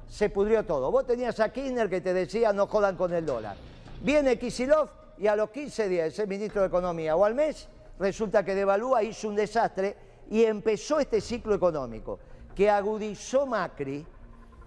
se 0.08 0.30
pudrió 0.30 0.64
todo. 0.64 0.90
Vos 0.90 1.06
tenías 1.06 1.38
a 1.38 1.52
Kirchner 1.52 1.88
que 1.88 2.00
te 2.00 2.12
decía 2.12 2.52
no 2.52 2.66
jodan 2.66 2.96
con 2.96 3.12
el 3.12 3.24
dólar. 3.24 3.56
Viene 4.02 4.36
Kisilov 4.36 4.88
y 5.16 5.28
a 5.28 5.36
los 5.36 5.50
15 5.50 5.88
días, 5.88 6.08
ese 6.08 6.26
ministro 6.26 6.62
de 6.62 6.66
Economía 6.66 7.14
o 7.14 7.24
al 7.24 7.36
mes, 7.36 7.68
resulta 8.00 8.44
que 8.44 8.56
devalúa, 8.56 9.04
hizo 9.04 9.28
un 9.28 9.36
desastre 9.36 9.96
y 10.28 10.42
empezó 10.42 10.98
este 10.98 11.20
ciclo 11.20 11.54
económico 11.54 12.18
que 12.56 12.68
agudizó 12.68 13.46
Macri 13.46 14.04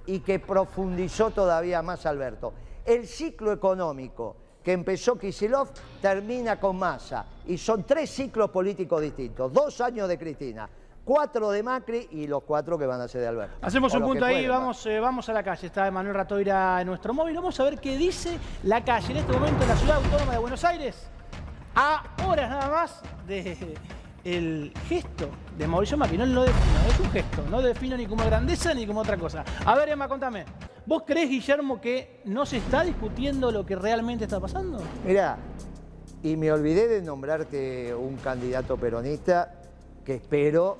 y 0.06 0.20
que 0.22 0.40
profundizó 0.40 1.32
todavía 1.32 1.82
más 1.82 2.06
Alberto. 2.06 2.54
El 2.86 3.08
ciclo 3.08 3.52
económico 3.52 4.38
que 4.64 4.72
empezó 4.74 5.18
Kisilov 5.18 5.70
termina 6.02 6.60
con 6.60 6.78
Massa 6.78 7.26
y 7.48 7.58
son 7.58 7.84
tres 7.84 8.10
ciclos 8.10 8.50
políticos 8.52 9.02
distintos, 9.02 9.52
dos 9.52 9.82
años 9.82 10.08
de 10.08 10.18
Cristina, 10.18 10.70
cuatro 11.04 11.50
de 11.52 11.64
Macri 11.64 12.08
y 12.12 12.28
los 12.28 12.44
cuatro 12.44 12.78
que 12.78 12.86
van 12.86 13.02
a 13.02 13.08
ser 13.08 13.22
de 13.22 13.28
Alberto. 13.28 13.58
Hacemos 13.62 13.94
O 13.94 13.98
un 13.98 14.04
punto 14.04 14.26
ahí, 14.26 14.36
pueden, 14.36 14.52
va. 14.52 14.60
vamos, 14.60 14.86
eh, 14.86 15.00
vamos 15.00 15.28
a 15.30 15.34
la 15.34 15.44
calle. 15.44 15.68
Está 15.68 15.90
Manuel 15.90 16.16
Ratoira 16.16 16.80
en 16.82 16.88
nuestro 16.88 17.14
móvil. 17.14 17.36
Vamos 17.36 17.60
a 17.60 17.64
ver 17.64 17.80
qué 17.80 17.98
dice 17.98 18.38
la 18.64 18.84
calle 18.84 19.12
en 19.12 19.18
este 19.18 19.34
momento 19.34 19.64
en 19.64 19.70
la 19.70 19.76
ciudad 19.76 19.98
autónoma 19.98 20.34
de 20.34 20.38
Buenos 20.38 20.64
Aires. 20.64 21.08
A 21.76 22.04
horas 22.28 22.50
nada 22.50 22.70
más 22.70 23.02
de 23.26 23.76
el 24.24 24.74
gesto 24.88 25.30
de 25.58 25.68
Mauricio 25.68 25.98
Macri, 25.98 26.18
no 26.18 26.26
lo 26.26 26.44
defino, 26.44 26.80
es 26.90 27.00
un 27.00 27.12
gesto, 27.12 27.44
no 27.50 27.62
lo 27.62 27.68
defino 27.68 27.98
ni 27.98 28.06
como 28.06 28.26
grandeza 28.26 28.74
ni 28.74 28.86
como 28.86 29.02
otra 29.02 29.18
cosa. 29.18 29.44
A 29.66 29.76
ver, 29.76 29.90
Emma, 29.90 30.08
contame, 30.08 30.46
¿vos 30.86 31.04
crees, 31.06 31.30
Guillermo, 31.30 31.82
que 31.82 32.22
no 32.26 32.46
se 32.46 32.58
está 32.58 32.84
discutiendo 32.84 33.52
lo 33.52 33.66
que 33.66 33.76
realmente 33.76 34.26
está 34.26 34.40
pasando? 34.40 34.80
Mirá, 35.06 35.38
y 36.24 36.36
me 36.36 36.52
olvidé 36.52 36.88
de 36.88 37.02
nombrarte 37.02 37.94
un 37.96 38.18
candidato 38.18 38.78
peronista 38.78 39.54
que 40.06 40.16
espero 40.16 40.78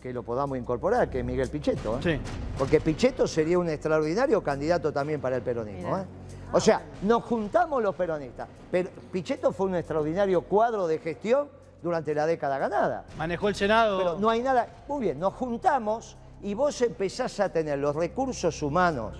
que 0.00 0.12
lo 0.12 0.22
podamos 0.22 0.56
incorporar, 0.56 1.10
que 1.10 1.20
es 1.20 1.24
Miguel 1.24 1.48
Pichetto. 1.48 1.98
¿eh? 1.98 2.00
Sí. 2.02 2.20
Porque 2.56 2.80
Pichetto 2.80 3.26
sería 3.26 3.58
un 3.58 3.68
extraordinario 3.68 4.42
candidato 4.42 4.92
también 4.92 5.20
para 5.20 5.36
el 5.36 5.42
peronismo. 5.42 5.98
¿eh? 5.98 6.04
O 6.52 6.60
sea, 6.60 6.82
nos 7.02 7.24
juntamos 7.24 7.82
los 7.82 7.94
peronistas. 7.96 8.48
Pero 8.70 8.90
Pichetto 9.10 9.52
fue 9.52 9.66
un 9.66 9.74
extraordinario 9.74 10.42
cuadro 10.42 10.86
de 10.86 10.98
gestión 11.00 11.48
durante 11.82 12.14
la 12.14 12.26
década 12.26 12.58
ganada. 12.58 13.04
Manejó 13.16 13.48
el 13.48 13.54
Senado. 13.54 13.98
Pero 13.98 14.18
no 14.18 14.30
hay 14.30 14.42
nada. 14.42 14.68
Muy 14.88 15.00
bien, 15.02 15.18
nos 15.18 15.34
juntamos 15.34 16.16
y 16.42 16.54
vos 16.54 16.80
empezás 16.82 17.38
a 17.40 17.48
tener 17.50 17.78
los 17.78 17.94
recursos 17.96 18.62
humanos, 18.62 19.16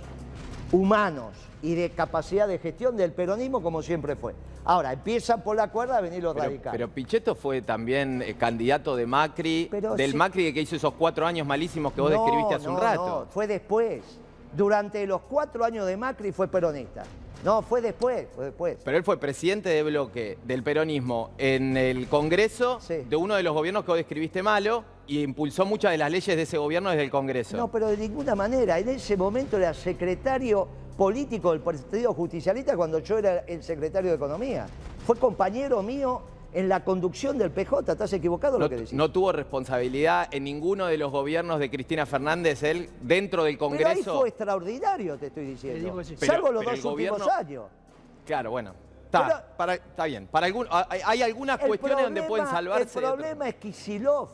humanos 0.72 1.34
y 1.62 1.74
de 1.74 1.90
capacidad 1.90 2.46
de 2.46 2.58
gestión 2.58 2.96
del 2.96 3.12
peronismo 3.12 3.62
como 3.62 3.82
siempre 3.82 4.16
fue. 4.16 4.34
Ahora, 4.64 4.92
empiezan 4.92 5.40
por 5.42 5.56
la 5.56 5.68
cuerda 5.70 5.96
a 5.96 6.00
venir 6.00 6.22
los 6.22 6.34
Pero, 6.34 6.44
radicales. 6.46 6.72
pero 6.72 6.88
Pichetto 6.92 7.34
fue 7.34 7.62
también 7.62 8.22
eh, 8.22 8.34
candidato 8.34 8.96
de 8.96 9.06
Macri, 9.06 9.68
Pero 9.70 9.94
del 9.94 10.10
sí. 10.10 10.16
Macri 10.16 10.52
que 10.52 10.60
hizo 10.60 10.76
esos 10.76 10.92
cuatro 10.94 11.26
años 11.26 11.46
malísimos 11.46 11.92
que 11.94 12.00
vos 12.02 12.10
No, 12.10 12.18
describiste 12.22 12.54
hace 12.56 12.68
un 12.68 12.78
rato. 12.78 13.20
No, 13.20 13.26
fue 13.30 13.46
después. 13.46 14.02
Durante 14.54 15.06
los 15.06 15.22
cuatro 15.22 15.64
años 15.64 15.86
de 15.86 15.96
Macri 15.96 16.32
fue 16.32 16.48
peronista. 16.48 17.02
No, 17.44 17.62
fue 17.62 17.80
después, 17.80 18.26
fue 18.34 18.46
después. 18.46 18.78
Pero 18.84 18.96
él 18.96 19.04
fue 19.04 19.18
presidente 19.18 19.68
de 19.68 19.82
bloque 19.84 20.38
del 20.44 20.62
peronismo 20.62 21.30
en 21.38 21.76
el 21.76 22.08
Congreso 22.08 22.80
Sí. 22.80 22.96
de 23.08 23.16
uno 23.16 23.36
de 23.36 23.42
los 23.44 23.54
gobiernos 23.54 23.84
que 23.84 23.92
vos 23.92 23.96
describiste 23.98 24.42
malo 24.42 24.84
y 25.06 25.22
impulsó 25.22 25.64
muchas 25.64 25.92
de 25.92 25.98
las 25.98 26.10
leyes 26.10 26.36
de 26.36 26.42
ese 26.42 26.58
gobierno 26.58 26.90
desde 26.90 27.04
el 27.04 27.10
Congreso. 27.10 27.56
No, 27.56 27.70
pero 27.70 27.86
de 27.88 27.96
ninguna 27.96 28.34
manera. 28.34 28.78
En 28.78 28.88
ese 28.88 29.16
momento 29.16 29.56
era 29.56 29.72
secretario 29.72 30.66
político 30.96 31.52
del 31.52 31.60
Partido 31.60 32.12
Justicialista 32.12 32.76
cuando 32.76 32.98
yo 32.98 33.18
era 33.18 33.44
el 33.46 33.62
secretario 33.62 34.10
de 34.10 34.16
Economía. 34.16 34.66
Fue 35.06 35.16
compañero 35.16 35.80
mío 35.82 36.20
en 36.52 36.68
la 36.68 36.84
conducción 36.84 37.36
del 37.38 37.50
PJ. 37.50 37.92
¿Estás 37.92 38.12
equivocado 38.12 38.56
en 38.56 38.60
No, 38.60 38.64
lo 38.66 38.70
que 38.70 38.76
decís? 38.76 38.92
no 38.92 39.10
tuvo 39.12 39.32
responsabilidad 39.32 40.28
en 40.32 40.44
ninguno 40.44 40.86
de 40.86 40.96
los 40.98 41.10
gobiernos 41.12 41.58
de 41.58 41.70
Cristina 41.70 42.06
Fernández, 42.06 42.62
él 42.62 42.88
dentro 43.02 43.44
del 43.44 43.58
pero 43.58 43.66
ahí 43.66 43.78
Congreso. 43.78 44.18
fue 44.20 44.28
extraordinario, 44.28 45.16
te 45.18 45.26
estoy 45.26 45.44
diciendo. 45.46 45.94
Pero- 46.18 46.32
Salvo 46.32 46.50
los 46.52 46.64
pero 46.64 46.70
dos 46.76 46.84
el 46.84 46.90
últimos 46.90 46.92
gobierno- 47.18 47.28
años. 47.32 47.64
Claro, 48.26 48.50
bueno. 48.50 48.74
Está, 49.04 49.26
Pero- 49.26 49.40
para- 49.56 49.74
está 49.74 50.04
bien. 50.04 50.26
Para 50.30 50.46
algún, 50.46 50.66
hay, 50.70 51.00
hay 51.04 51.22
algunas 51.22 51.58
cuestiones 51.58 52.04
donde 52.04 52.22
pueden 52.24 52.46
salvarse. 52.46 52.98
El 52.98 53.04
problema 53.04 53.48
es 53.48 53.54
Kisilov. 53.54 54.28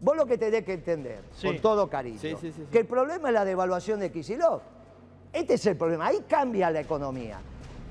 Vos 0.00 0.16
lo 0.16 0.26
que 0.26 0.38
tenés 0.38 0.64
que 0.64 0.72
entender, 0.72 1.20
Sí. 1.36 1.46
con 1.46 1.58
todo 1.58 1.88
cariño, 1.88 2.18
Sí, 2.18 2.30
sí, 2.40 2.50
sí, 2.50 2.52
sí. 2.56 2.62
que 2.72 2.78
el 2.78 2.86
problema 2.86 3.28
es 3.28 3.34
la 3.34 3.44
devaluación 3.44 4.00
de 4.00 4.10
Kisilov. 4.10 4.62
Este 5.32 5.54
es 5.54 5.66
el 5.66 5.76
problema. 5.76 6.06
Ahí 6.06 6.24
cambia 6.26 6.70
la 6.70 6.80
economía. 6.80 7.38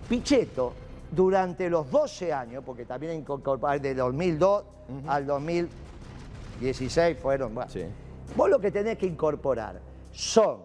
Pichetto, 0.09 0.73
durante 1.11 1.69
los 1.69 1.89
12 1.89 2.31
años, 2.33 2.63
porque 2.65 2.85
también 2.85 3.13
incorporar 3.13 3.81
de 3.81 3.93
2002 3.95 4.63
al 5.07 5.25
2016 5.25 7.17
fueron... 7.19 7.53
bueno, 7.55 7.69
Sí. 7.71 7.83
Vos 8.35 8.49
lo 8.49 8.59
que 8.59 8.71
tenés 8.71 8.97
que 8.97 9.07
incorporar 9.07 9.79
son 10.11 10.59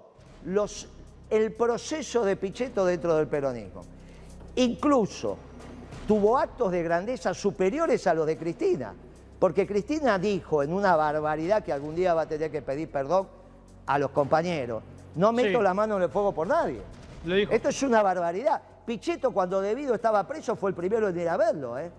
los, 0.45 0.89
el 1.31 1.53
proceso 1.53 2.25
de 2.25 2.37
Pichetto 2.37 2.85
dentro 2.85 3.17
del 3.17 3.27
peronismo. 3.27 3.83
Incluso 4.57 5.37
tuvo 6.07 6.37
actos 6.39 6.71
de 6.73 6.83
grandeza 6.83 7.33
superiores 7.33 8.07
a 8.07 8.13
los 8.15 8.27
de 8.27 8.37
Cristina, 8.37 8.95
porque 9.39 9.67
Cristina 9.67 10.19
dijo 10.19 10.63
en 10.63 10.73
una 10.73 10.95
barbaridad 10.97 11.65
que 11.65 11.73
algún 11.73 11.95
día 11.95 12.13
va 12.15 12.23
a 12.23 12.29
tener 12.29 12.51
que 12.51 12.61
pedir 12.63 12.91
perdón 12.91 13.29
a 13.87 13.99
los 13.99 14.11
compañeros. 14.11 14.83
No 15.17 15.33
meto 15.33 15.59
Sí. 15.59 15.65
la 15.65 15.75
mano 15.75 15.97
en 15.97 16.03
el 16.03 16.09
fuego 16.11 16.33
por 16.33 16.47
nadie. 16.47 16.81
Lo 17.25 17.35
dijo. 17.35 17.53
Esto 17.53 17.69
es 17.71 17.83
una 17.83 18.03
barbaridad. 18.03 18.61
Pichetto 18.87 19.31
cuando 19.33 19.61
debido 19.61 19.95
estaba 19.95 20.27
preso 20.27 20.57
fue 20.57 20.71
el 20.71 20.77
primero 20.77 21.09
en 21.09 21.19
ir 21.19 21.29
a 21.29 21.37
verlo, 21.37 21.79
¿eh? 21.79 21.91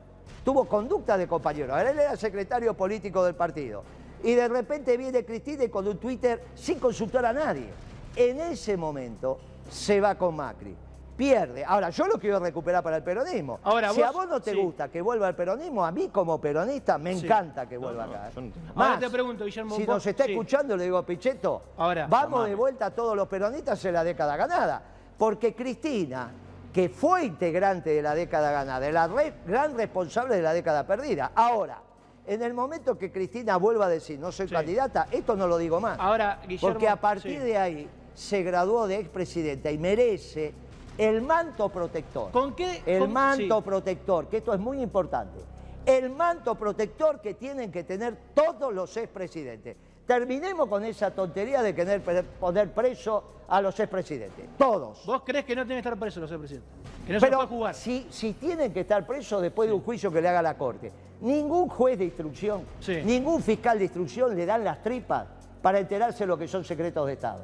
Tuvo 0.44 0.66
conducta 0.66 1.18
de 1.18 1.28
compañero. 1.28 1.74
Ahora 1.76 1.90
él 1.92 2.00
era 2.00 2.16
secretario 2.16 2.74
político 2.76 3.24
del 3.24 3.36
partido. 3.36 3.84
Y 4.24 4.34
de 4.34 4.48
repente 4.48 4.96
viene 4.98 5.26
Cristina 5.26 5.64
y 5.64 5.70
con 5.70 5.88
un 5.88 5.98
Twitter 5.98 6.44
sin 6.56 6.80
consultar 6.80 7.26
a 7.26 7.34
nadie. 7.34 7.70
En 8.16 8.40
ese 8.40 8.78
momento 8.78 9.38
se 9.70 10.00
va 10.00 10.16
con 10.16 10.36
Macri. 10.36 10.76
Pierde. 11.18 11.64
Ahora, 11.64 11.90
yo 11.92 12.08
lo 12.08 12.20
quiero 12.20 12.40
recuperar 12.40 12.84
para 12.84 12.98
el 12.98 13.04
peronismo. 13.04 13.60
Ahora, 13.64 13.92
si 13.94 14.02
a 14.02 14.12
vos- 14.12 14.28
no 14.28 14.42
te 14.42 14.52
sí. 14.52 14.58
gusta 14.62 14.90
que 14.90 15.02
vuelva 15.02 15.28
al 15.28 15.36
peronismo, 15.36 15.86
a 15.86 15.92
mí 15.92 16.10
como 16.10 16.42
peronista 16.42 16.98
me 16.98 17.16
Sí. 17.18 17.26
encanta 17.26 17.68
que 17.70 17.78
vuelva 17.78 18.06
no, 18.06 18.12
acá. 18.12 18.28
¿eh? 18.28 18.32
no 18.36 18.42
tengo- 18.42 18.54
Ahora 18.76 19.00
te 19.00 19.10
pregunto, 19.10 19.46
Guillermo, 19.46 19.76
Si 19.78 19.86
nos 19.88 20.06
está 20.06 20.26
sí. 20.26 20.32
escuchando, 20.34 20.76
le 20.76 20.84
digo 20.84 20.98
a 20.98 21.06
Pichetto, 21.06 21.62
Ahora, 21.78 22.08
vamos 22.08 22.46
de 22.48 22.56
vuelta 22.56 22.88
a 22.88 22.92
todos 22.92 23.16
los 23.16 23.30
peronistas 23.30 23.84
en 23.86 23.94
la 23.94 24.04
década 24.04 24.36
ganada. 24.36 24.82
Porque 25.18 25.56
Cristina, 25.56 26.32
que 26.76 26.90
fue 26.90 27.24
integrante 27.24 27.90
de 27.92 28.02
la 28.02 28.14
década 28.14 28.52
ganada, 28.52 28.92
la 28.92 29.08
re- 29.08 29.34
gran 29.48 29.78
responsable 29.78 30.36
de 30.36 30.42
la 30.42 30.52
década 30.52 30.86
perdida. 30.86 31.32
Ahora, 31.34 31.82
en 32.28 32.44
el 32.44 32.54
momento 32.54 32.98
que 32.98 33.14
Cristina 33.14 33.56
vuelva 33.56 33.86
a 33.86 33.88
decir 33.90 34.20
no 34.20 34.30
soy 34.30 34.50
Sí. 34.50 34.54
candidata, 34.54 35.08
esto 35.10 35.38
no 35.38 35.48
lo 35.48 35.58
digo 35.58 35.80
más. 35.80 35.98
Ahora, 35.98 36.42
Guillermo. 36.46 36.68
porque 36.74 36.90
a 36.90 36.98
partir 36.98 37.40
sí. 37.40 37.46
de 37.46 37.58
ahí 37.58 37.90
se 38.14 38.44
graduó 38.44 38.88
de 38.88 38.98
expresidenta 39.00 39.72
y 39.72 39.78
merece 39.78 40.54
el 40.98 41.22
manto 41.22 41.70
protector. 41.70 42.32
¿Con 42.32 42.54
qué- 42.54 42.84
El 42.86 43.00
con- 43.04 43.14
manto 43.14 43.58
sí. 43.60 43.64
protector, 43.64 44.28
que 44.28 44.38
esto 44.38 44.54
es 44.54 44.60
muy 44.60 44.82
importante. 44.82 45.40
El 45.86 46.10
manto 46.10 46.56
protector 46.56 47.22
que 47.22 47.36
tienen 47.36 47.72
que 47.72 47.86
tener 47.86 48.18
todos 48.34 48.74
los 48.74 48.98
expresidentes. 48.98 49.78
Terminemos 50.06 50.68
con 50.70 50.84
esa 50.86 51.12
tontería 51.12 51.62
de 51.64 51.74
querer 51.74 52.02
poner 52.40 52.72
preso 52.72 53.24
a 53.48 53.60
los 53.62 53.80
expresidentes. 53.80 54.46
Todos. 54.58 55.04
¿Vos 55.06 55.24
crees 55.26 55.46
que 55.46 55.56
no 55.56 55.66
tienen 55.66 55.82
que 55.82 55.90
estar 55.90 56.00
presos 56.00 56.22
los 56.30 56.40
presidentes? 56.40 56.70
Que 57.08 57.14
no 57.14 57.20
se 57.20 57.26
Pero 57.26 57.38
puede 57.38 57.50
jugar. 57.50 57.76
Si, 57.76 58.08
si 58.12 58.34
tienen 58.34 58.72
que 58.72 58.82
estar 58.82 59.06
presos 59.06 59.42
después 59.42 59.68
de 59.70 59.74
un 59.74 59.82
juicio 59.82 60.12
que 60.12 60.22
le 60.22 60.30
haga 60.30 60.42
la 60.42 60.58
Corte, 60.58 60.92
ningún 61.22 61.70
juez 61.70 61.98
de 61.98 62.06
instrucción, 62.06 62.64
Sí. 62.80 63.02
ningún 63.04 63.42
fiscal 63.42 63.78
de 63.80 63.86
instrucción 63.86 64.36
le 64.36 64.46
dan 64.46 64.64
las 64.64 64.82
tripas 64.84 65.26
para 65.62 65.80
enterarse 65.80 66.20
de 66.20 66.28
lo 66.28 66.38
que 66.38 66.48
son 66.48 66.64
secretos 66.64 67.08
de 67.08 67.14
Estado. 67.14 67.42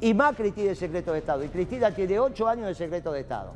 Y 0.00 0.14
Macri 0.14 0.52
tiene 0.52 0.74
secretos 0.74 1.12
de 1.14 1.18
Estado, 1.20 1.42
y 1.44 1.48
Cristina 1.48 1.90
tiene 1.92 2.18
ocho 2.20 2.46
años 2.46 2.66
de 2.66 2.74
secretos 2.74 3.12
de 3.14 3.20
Estado. 3.20 3.52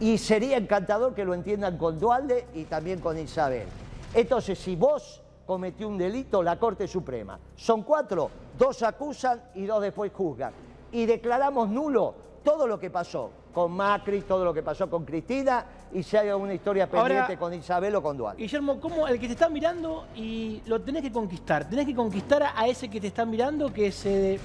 Y 0.00 0.18
sería 0.18 0.56
encantador 0.56 1.14
que 1.14 1.24
lo 1.24 1.32
entiendan 1.34 1.78
con 1.78 1.98
Dualde 2.00 2.46
y 2.54 2.64
también 2.64 3.00
con 3.00 3.18
Isabel. 3.18 3.66
Entonces, 4.12 4.58
si 4.58 4.76
vos 4.76 5.22
cometió 5.46 5.88
un 5.88 5.98
delito, 5.98 6.42
la 6.42 6.58
Corte 6.58 6.86
Suprema. 6.88 7.38
Son 7.56 7.82
cuatro, 7.82 8.30
dos 8.58 8.82
acusan 8.82 9.42
y 9.54 9.64
dos 9.66 9.82
después 9.82 10.10
juzgan. 10.14 10.52
Y 10.92 11.06
declaramos 11.06 11.68
nulo 11.68 12.14
todo 12.42 12.66
lo 12.66 12.78
que 12.78 12.90
pasó 12.90 13.30
con 13.52 13.72
Macri, 13.72 14.22
todo 14.22 14.44
lo 14.44 14.52
que 14.52 14.62
pasó 14.62 14.90
con 14.90 15.04
Cristina 15.04 15.64
y 15.92 16.02
si 16.02 16.16
hay 16.16 16.28
alguna 16.28 16.54
historia 16.54 16.84
Ahora- 16.92 17.04
pendiente 17.04 17.36
con 17.38 17.54
Isabel 17.54 17.94
o 17.96 18.02
con 18.02 18.16
Duarte. 18.16 18.42
Guillermo, 18.42 18.80
¿cómo 18.80 19.06
el 19.06 19.18
que 19.20 19.26
te 19.26 19.32
está 19.34 19.48
mirando 19.48 20.06
y 20.16 20.60
lo 20.66 20.80
tenés 20.82 21.02
que 21.02 21.12
conquistar? 21.12 21.68
Tenés 21.68 21.86
que 21.86 21.94
conquistar 21.94 22.42
a, 22.54 22.66
ese 22.66 22.88
que 22.90 23.00
te 23.00 23.06
está 23.06 23.24
mirando 23.24 23.72
que 23.72 23.92
se 23.92 24.08
de- 24.08 24.40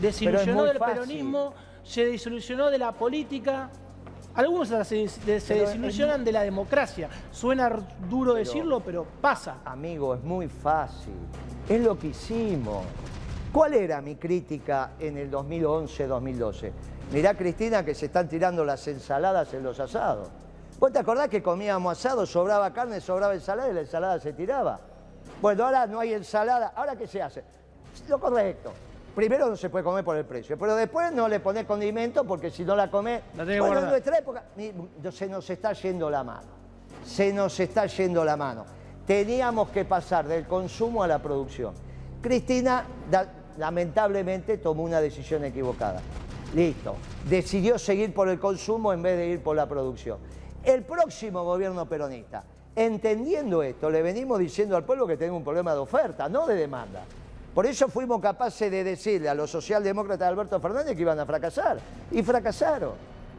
desilusionó 0.00 0.64
del 0.64 0.78
fácil. 0.78 0.94
peronismo, 0.94 1.52
se 1.82 2.06
desilusionó 2.06 2.70
de 2.70 2.78
la 2.78 2.92
política. 2.92 3.70
Algunos 4.34 4.68
se, 4.68 5.08
desilusionan 5.24 6.24
de 6.24 6.32
la 6.32 6.42
democracia. 6.42 7.08
Suena 7.30 7.70
duro 8.10 8.34
decirlo, 8.34 8.80
pero 8.80 9.06
pasa. 9.20 9.58
Amigo, 9.64 10.14
es 10.14 10.22
muy 10.22 10.48
fácil. 10.48 11.14
Es 11.68 11.80
lo 11.80 11.96
que 11.96 12.08
hicimos. 12.08 12.84
¿Cuál 13.52 13.74
era 13.74 14.00
mi 14.00 14.16
crítica 14.16 14.92
en 14.98 15.16
el 15.18 15.30
2011-2012? 15.30 16.72
Mirá, 17.12 17.34
Cristina, 17.34 17.84
que 17.84 17.94
se 17.94 18.06
están 18.06 18.28
tirando 18.28 18.64
las 18.64 18.86
ensaladas 18.88 19.54
en 19.54 19.62
los 19.62 19.78
asados. 19.78 20.28
¿Vos 20.80 20.92
te 20.92 20.98
acordás 20.98 21.28
que 21.28 21.40
comíamos 21.40 21.96
asado, 21.96 22.26
sobraba 22.26 22.72
carne, 22.72 23.00
sobraba 23.00 23.34
ensalada 23.34 23.70
y 23.70 23.74
la 23.74 23.80
ensalada 23.82 24.18
se 24.18 24.32
tiraba? 24.32 24.80
Bueno, 25.40 25.66
ahora 25.66 25.86
no 25.86 26.00
hay 26.00 26.14
ensalada. 26.14 26.72
¿Ahora 26.74 26.96
qué 26.96 27.06
se 27.06 27.22
hace? 27.22 27.44
Lo 28.08 28.18
correcto. 28.18 28.72
Primero 29.14 29.48
no 29.48 29.56
se 29.56 29.70
puede 29.70 29.84
comer 29.84 30.04
por 30.04 30.16
el 30.16 30.24
precio, 30.24 30.58
pero 30.58 30.74
después 30.74 31.12
no 31.12 31.28
le 31.28 31.38
pones 31.40 31.64
condimento 31.66 32.24
porque 32.24 32.50
si 32.50 32.64
no 32.64 32.74
la 32.74 32.86
que 32.86 32.90
Bueno, 32.90 33.20
en 33.52 33.58
guardar. 33.60 33.88
nuestra 33.90 34.18
época 34.18 34.44
se 35.12 35.28
nos 35.28 35.48
está 35.50 35.72
yendo 35.72 36.10
la 36.10 36.24
mano. 36.24 36.48
Se 37.04 37.32
nos 37.32 37.58
está 37.60 37.86
yendo 37.86 38.24
la 38.24 38.36
mano. 38.36 38.64
Teníamos 39.06 39.68
que 39.70 39.84
pasar 39.84 40.26
del 40.26 40.46
consumo 40.46 41.02
a 41.02 41.06
la 41.06 41.20
producción. 41.20 41.74
Cristina, 42.22 42.84
da- 43.10 43.28
lamentablemente, 43.58 44.58
tomó 44.58 44.82
una 44.82 45.00
decisión 45.00 45.44
equivocada. 45.44 46.00
Listo. 46.54 46.96
Decidió 47.28 47.78
seguir 47.78 48.12
por 48.14 48.28
el 48.28 48.40
consumo 48.40 48.92
en 48.92 49.02
vez 49.02 49.16
de 49.18 49.26
ir 49.28 49.42
por 49.42 49.54
la 49.54 49.68
producción. 49.68 50.18
El 50.64 50.82
próximo 50.82 51.44
gobierno 51.44 51.86
peronista, 51.86 52.42
entendiendo 52.74 53.62
esto, 53.62 53.90
le 53.90 54.02
venimos 54.02 54.38
diciendo 54.38 54.76
al 54.76 54.84
pueblo 54.84 55.06
que 55.06 55.16
tenemos 55.16 55.38
un 55.38 55.44
problema 55.44 55.72
de 55.74 55.78
oferta, 55.80 56.28
no 56.28 56.46
de 56.46 56.54
demanda. 56.54 57.02
Por 57.54 57.66
eso 57.66 57.86
fuimos 57.88 58.20
capaces 58.20 58.68
de 58.68 58.82
decirle 58.82 59.28
a 59.28 59.34
los 59.34 59.48
socialdemócratas 59.48 60.18
de 60.18 60.26
Alberto 60.26 60.58
Fernández 60.58 60.96
que 60.96 61.02
iban 61.02 61.20
a 61.20 61.24
fracasar. 61.24 61.78
Y 62.10 62.20
fracasaron. 62.22 62.92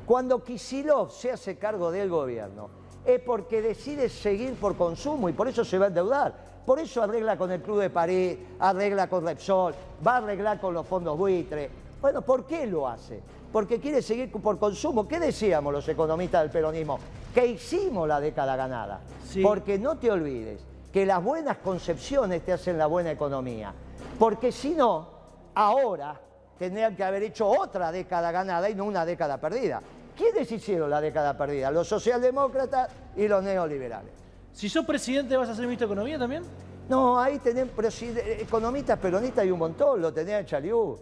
Cuando 0.05 0.41
Kisilov 0.41 1.12
se 1.12 1.31
hace 1.31 1.57
cargo 1.57 1.91
del 1.91 2.10
gobierno, 2.10 2.69
es 3.03 3.19
porque 3.19 3.62
decide 3.62 4.07
seguir 4.07 4.53
por 4.55 4.77
consumo 4.77 5.27
y 5.27 5.34
por 5.34 5.50
eso 5.50 5.65
se 5.65 5.77
va 5.77 5.86
a 5.86 5.88
endeudar. 5.89 6.34
Por 6.65 6.79
eso 6.79 7.03
arregla 7.03 7.38
con 7.38 7.51
el 7.51 7.62
Club 7.62 7.81
de 7.81 7.89
París, 7.89 8.38
arregla 8.60 9.07
con 9.07 9.25
Repsol, 9.25 9.75
va 10.05 10.13
a 10.13 10.17
arreglar 10.17 10.62
con 10.62 10.74
los 10.74 10.88
fondos 10.88 11.17
buitre. 11.17 11.69
Bueno, 12.01 12.22
¿por 12.22 12.45
qué 12.45 12.65
lo 12.65 12.88
hace? 12.88 13.22
Porque 13.51 13.79
quiere 13.79 14.01
seguir 14.01 14.31
por 14.31 14.57
consumo. 14.57 15.07
¿Qué 15.07 15.19
decíamos 15.19 15.74
los 15.74 15.88
economistas 15.89 16.41
del 16.41 16.51
peronismo? 16.51 17.00
Que 17.34 17.45
hicimos 17.48 18.07
la 18.07 18.19
década 18.19 18.55
ganada. 18.55 19.01
Sí. 19.27 19.41
Porque 19.41 19.77
no 19.77 19.98
te 19.98 20.10
olvides 20.10 20.62
que 20.91 21.05
las 21.05 21.22
buenas 21.24 21.57
concepciones 21.57 22.45
te 22.45 22.53
hacen 22.53 22.77
la 22.77 22.86
buena 22.88 23.12
economía. 23.12 23.74
Porque 24.19 24.51
si 24.51 24.72
no, 24.72 25.07
ahora 25.53 26.19
tendrían 26.57 26.95
que 26.95 27.03
haber 27.03 27.24
hecho 27.24 27.48
otra 27.48 27.91
década 27.91 28.31
ganada 28.31 28.69
y 28.69 28.75
no 28.75 28.86
una 28.86 29.05
década 29.05 29.38
perdida. 29.39 29.81
¿Quiénes 30.15 30.50
hicieron 30.51 30.89
la 30.89 31.01
década 31.01 31.38
perdida? 31.38 31.69
Los 31.72 31.88
socialdemócratas 31.89 32.89
y 33.17 33.27
los 33.27 33.43
neoliberales. 33.43 34.12
Si 34.53 34.69
sos 34.69 34.86
presidente, 34.86 35.36
¿vas 35.36 35.50
a 35.50 35.53
ser 35.55 35.65
ministro 35.65 35.88
de 35.88 35.93
Economía 35.93 36.17
también? 36.17 36.43
No, 36.88 37.19
ahí 37.19 37.39
tenés, 37.39 37.67
de- 37.75 38.41
economistas 38.41 38.98
peronistas 39.00 39.43
hay 39.43 39.51
un 39.51 39.60
montón, 39.60 40.01
lo 40.01 40.13
tenés 40.13 40.36
a 40.36 40.45
Chaliú. 40.45 40.98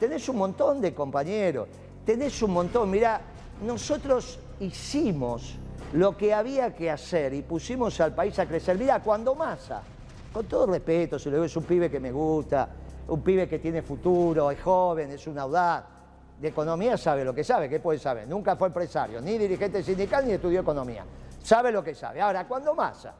Tenés 0.00 0.28
un 0.28 0.36
montón 0.38 0.80
de 0.80 0.92
compañeros, 0.92 1.68
tenés 2.04 2.42
un 2.42 2.50
montón. 2.52 2.90
Mirá, 2.90 3.20
nosotros 3.62 4.38
hicimos 4.58 5.54
lo 5.92 6.16
que 6.16 6.34
había 6.34 6.74
que 6.74 6.90
hacer 6.90 7.32
y 7.34 7.42
pusimos 7.42 8.00
al 8.00 8.14
país 8.14 8.36
a 8.40 8.46
crecer. 8.46 8.76
Mirá, 8.76 9.00
cuando 9.00 9.34
Massa, 9.36 9.82
con 10.36 10.44
todo 10.44 10.66
respeto, 10.66 11.18
si 11.18 11.30
lo 11.30 11.36
veo, 11.36 11.44
es 11.44 11.56
un 11.56 11.64
pibe 11.64 11.90
que 11.90 11.98
me 11.98 12.12
gusta, 12.12 12.68
un 13.08 13.22
pibe 13.22 13.48
que 13.48 13.58
tiene 13.58 13.80
futuro, 13.80 14.50
es 14.50 14.60
joven, 14.60 15.10
es 15.12 15.26
un 15.26 15.38
audaz. 15.38 15.82
De 16.38 16.48
economía 16.48 16.98
sabe 16.98 17.24
lo 17.24 17.34
que 17.34 17.42
sabe, 17.42 17.70
¿qué 17.70 17.80
puede 17.80 17.98
saber? 17.98 18.28
Nunca 18.28 18.54
fue 18.54 18.68
empresario, 18.68 19.22
ni 19.22 19.38
dirigente 19.38 19.82
sindical, 19.82 20.26
ni 20.26 20.32
estudió 20.32 20.60
economía. 20.60 21.06
Sabe 21.42 21.72
lo 21.72 21.82
que 21.82 21.94
sabe. 21.94 22.20
Ahora, 22.20 22.46
cuando 22.46 22.74
Massa 22.74 23.14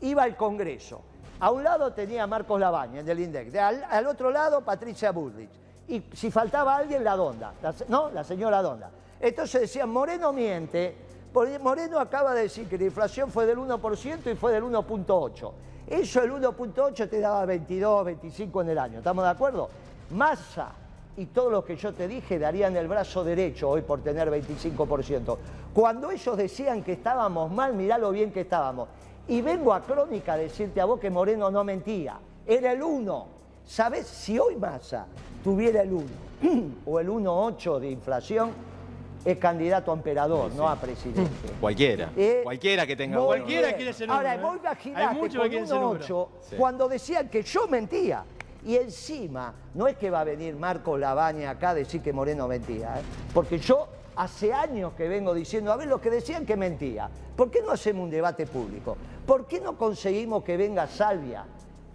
iba 0.00 0.22
al 0.22 0.34
Congreso, 0.34 1.02
a 1.40 1.50
un 1.50 1.62
lado 1.62 1.92
tenía 1.92 2.26
Marcos 2.26 2.58
Labaña, 2.58 3.02
del 3.02 3.20
INDEC, 3.20 3.50
de 3.50 3.60
al, 3.60 4.06
otro 4.06 4.30
lado 4.30 4.62
Patricia 4.62 5.12
Bullrich, 5.12 5.50
y 5.88 6.02
si 6.14 6.30
faltaba 6.30 6.74
alguien, 6.74 7.04
la 7.04 7.16
Donda, 7.16 7.52
se- 7.76 7.84
¿no? 7.90 8.10
La 8.12 8.24
señora 8.24 8.62
Donda. 8.62 8.88
Entonces 9.20 9.60
decían, 9.60 9.90
Moreno 9.90 10.32
miente, 10.32 10.96
porque 11.34 11.58
Moreno 11.58 12.00
acaba 12.00 12.32
de 12.32 12.44
decir 12.44 12.66
que 12.66 12.78
la 12.78 12.84
inflación 12.84 13.30
fue 13.30 13.44
del 13.44 13.58
1% 13.58 14.32
y 14.32 14.36
fue 14.36 14.52
del 14.52 14.64
1.8. 14.64 15.52
Eso, 15.86 16.22
el 16.22 16.32
1.8 16.32 17.08
te 17.08 17.20
daba 17.20 17.44
22, 17.44 18.04
25 18.04 18.62
en 18.62 18.68
el 18.68 18.78
año, 18.78 18.98
¿estamos 18.98 19.24
de 19.24 19.30
acuerdo? 19.30 19.68
Massa 20.10 20.72
y 21.16 21.26
todo 21.26 21.50
lo 21.50 21.64
que 21.64 21.76
yo 21.76 21.92
te 21.92 22.08
dije 22.08 22.38
darían 22.38 22.76
el 22.76 22.88
brazo 22.88 23.22
derecho 23.24 23.68
hoy 23.68 23.82
por 23.82 24.00
tener 24.00 24.30
25%. 24.30 25.36
Cuando 25.74 26.10
ellos 26.10 26.36
decían 26.36 26.82
que 26.82 26.92
estábamos 26.92 27.50
mal, 27.50 27.74
mirá 27.74 27.98
lo 27.98 28.10
bien 28.10 28.32
que 28.32 28.42
estábamos. 28.42 28.88
Y 29.28 29.40
vengo 29.42 29.72
a 29.72 29.82
Crónica 29.82 30.34
a 30.34 30.36
decirte 30.36 30.80
a 30.80 30.84
vos 30.84 30.98
que 30.98 31.10
Moreno 31.10 31.50
no 31.50 31.64
mentía, 31.64 32.18
era 32.46 32.72
el 32.72 32.82
1. 32.82 33.26
¿Sabés? 33.64 34.06
Si 34.06 34.38
hoy 34.38 34.56
Massa 34.56 35.06
tuviera 35.44 35.82
el 35.82 35.92
1 35.92 36.04
o 36.86 36.98
el 36.98 37.08
1.8 37.08 37.78
de 37.78 37.90
inflación, 37.90 38.50
es 39.24 39.38
candidato 39.38 39.90
a 39.92 39.94
emperador, 39.94 40.52
no 40.54 40.68
a 40.68 40.76
presidente. 40.76 41.30
Cualquiera. 41.60 42.10
Eh, 42.16 42.40
Cualquiera 42.42 42.86
que 42.86 42.96
tenga. 42.96 43.18
Cualquiera 43.18 43.68
bien. 43.68 43.76
quiere 43.76 43.90
ese 43.92 44.04
Ahora, 44.04 44.36
número, 44.36 44.48
vos 44.48 44.56
¿eh? 44.56 44.60
imaginate 44.62 45.14
que 45.14 45.38
con 45.38 45.50
número. 45.50 45.98
1.8 45.98 46.28
Sí. 46.50 46.56
cuando 46.56 46.88
decían 46.88 47.28
que 47.28 47.42
yo 47.42 47.68
mentía. 47.68 48.24
Y 48.64 48.76
encima, 48.76 49.52
no 49.74 49.88
es 49.88 49.96
que 49.96 50.08
va 50.08 50.20
a 50.20 50.24
venir 50.24 50.54
Marco 50.54 50.96
Labaña 50.96 51.50
acá 51.50 51.70
a 51.70 51.74
decir 51.74 52.00
que 52.00 52.12
Moreno 52.12 52.46
mentía, 52.46 52.94
¿eh? 53.00 53.02
porque 53.34 53.58
yo 53.58 53.88
hace 54.14 54.52
años 54.52 54.92
que 54.96 55.08
vengo 55.08 55.34
diciendo, 55.34 55.72
a 55.72 55.76
ver, 55.76 55.88
los 55.88 56.00
que 56.00 56.10
decían 56.10 56.46
que 56.46 56.56
mentía, 56.56 57.10
¿por 57.36 57.50
qué 57.50 57.60
no 57.60 57.72
hacemos 57.72 58.04
un 58.04 58.10
debate 58.10 58.46
público? 58.46 58.96
¿Por 59.26 59.46
qué 59.46 59.60
no 59.60 59.76
conseguimos 59.76 60.44
que 60.44 60.56
venga 60.56 60.86
Salvia, 60.86 61.44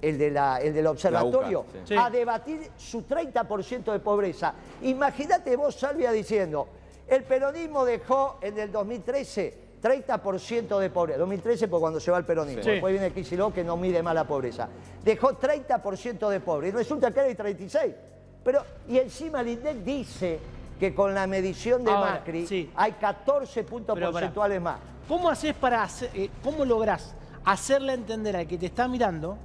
el, 0.02 0.18
de 0.18 0.30
la- 0.30 0.58
el 0.60 0.74
del 0.74 0.88
observatorio. 0.88 1.66
Sí. 1.86 1.96
a 1.98 2.10
debatir 2.10 2.70
su 2.76 3.04
30% 3.04 3.92
de 3.94 4.00
pobreza? 4.00 4.54
Imagínate 4.82 5.56
vos, 5.56 5.74
Salvia, 5.76 6.12
diciendo, 6.12 6.68
el 7.08 7.24
peronismo 7.24 7.86
dejó 7.86 8.38
en 8.42 8.58
el 8.60 8.72
2013 8.72 9.68
30% 9.82 10.80
de 10.80 10.90
pobreza. 10.90 11.20
2013 11.20 11.68
por 11.68 11.80
cuando 11.80 12.00
se 12.00 12.12
va 12.12 12.18
el 12.18 12.26
peronismo. 12.26 12.64
Sí. 12.64 12.72
Después 12.72 12.92
viene 12.92 13.12
Kicillof 13.12 13.54
que 13.54 13.64
no 13.64 13.78
mide 13.78 14.02
más 14.02 14.16
la 14.16 14.26
pobreza. 14.26 14.68
Dejó 15.04 15.34
30% 15.38 16.30
de 16.30 16.40
pobre 16.40 16.70
y 16.70 16.72
resulta 16.72 17.12
que 17.12 17.20
hay 17.20 17.36
36. 17.36 17.94
Pero, 18.44 18.64
y 18.88 18.98
encima 18.98 19.42
el 19.42 19.50
INDEC 19.50 19.78
dice 19.78 20.40
que 20.80 20.94
con 20.94 21.14
la 21.14 21.28
medición 21.28 21.84
de 21.84 21.92
Ahora, 21.92 22.12
Macri 22.12 22.48
sí. 22.48 22.72
hay 22.76 22.94
14 22.94 23.64
puntos 23.64 23.96
Pero 23.96 24.12
porcentuales 24.12 24.62
más. 24.62 24.80
¿Cómo 25.08 25.30
haces 25.30 25.54
para 25.54 25.84
hacer, 25.84 26.10
eh, 26.14 26.30
cómo 26.44 26.66
lográs 26.66 27.16
hacerle 27.46 27.94
entender 27.94 28.36
al 28.36 28.48
que 28.48 28.58
te 28.58 28.66
está 28.66 28.88
mirando 28.88 29.38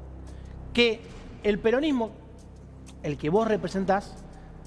que 0.73 1.01
el 1.43 1.59
peronismo, 1.59 2.11
el 3.03 3.17
que 3.17 3.31
vos 3.31 3.47
representás, 3.47 4.15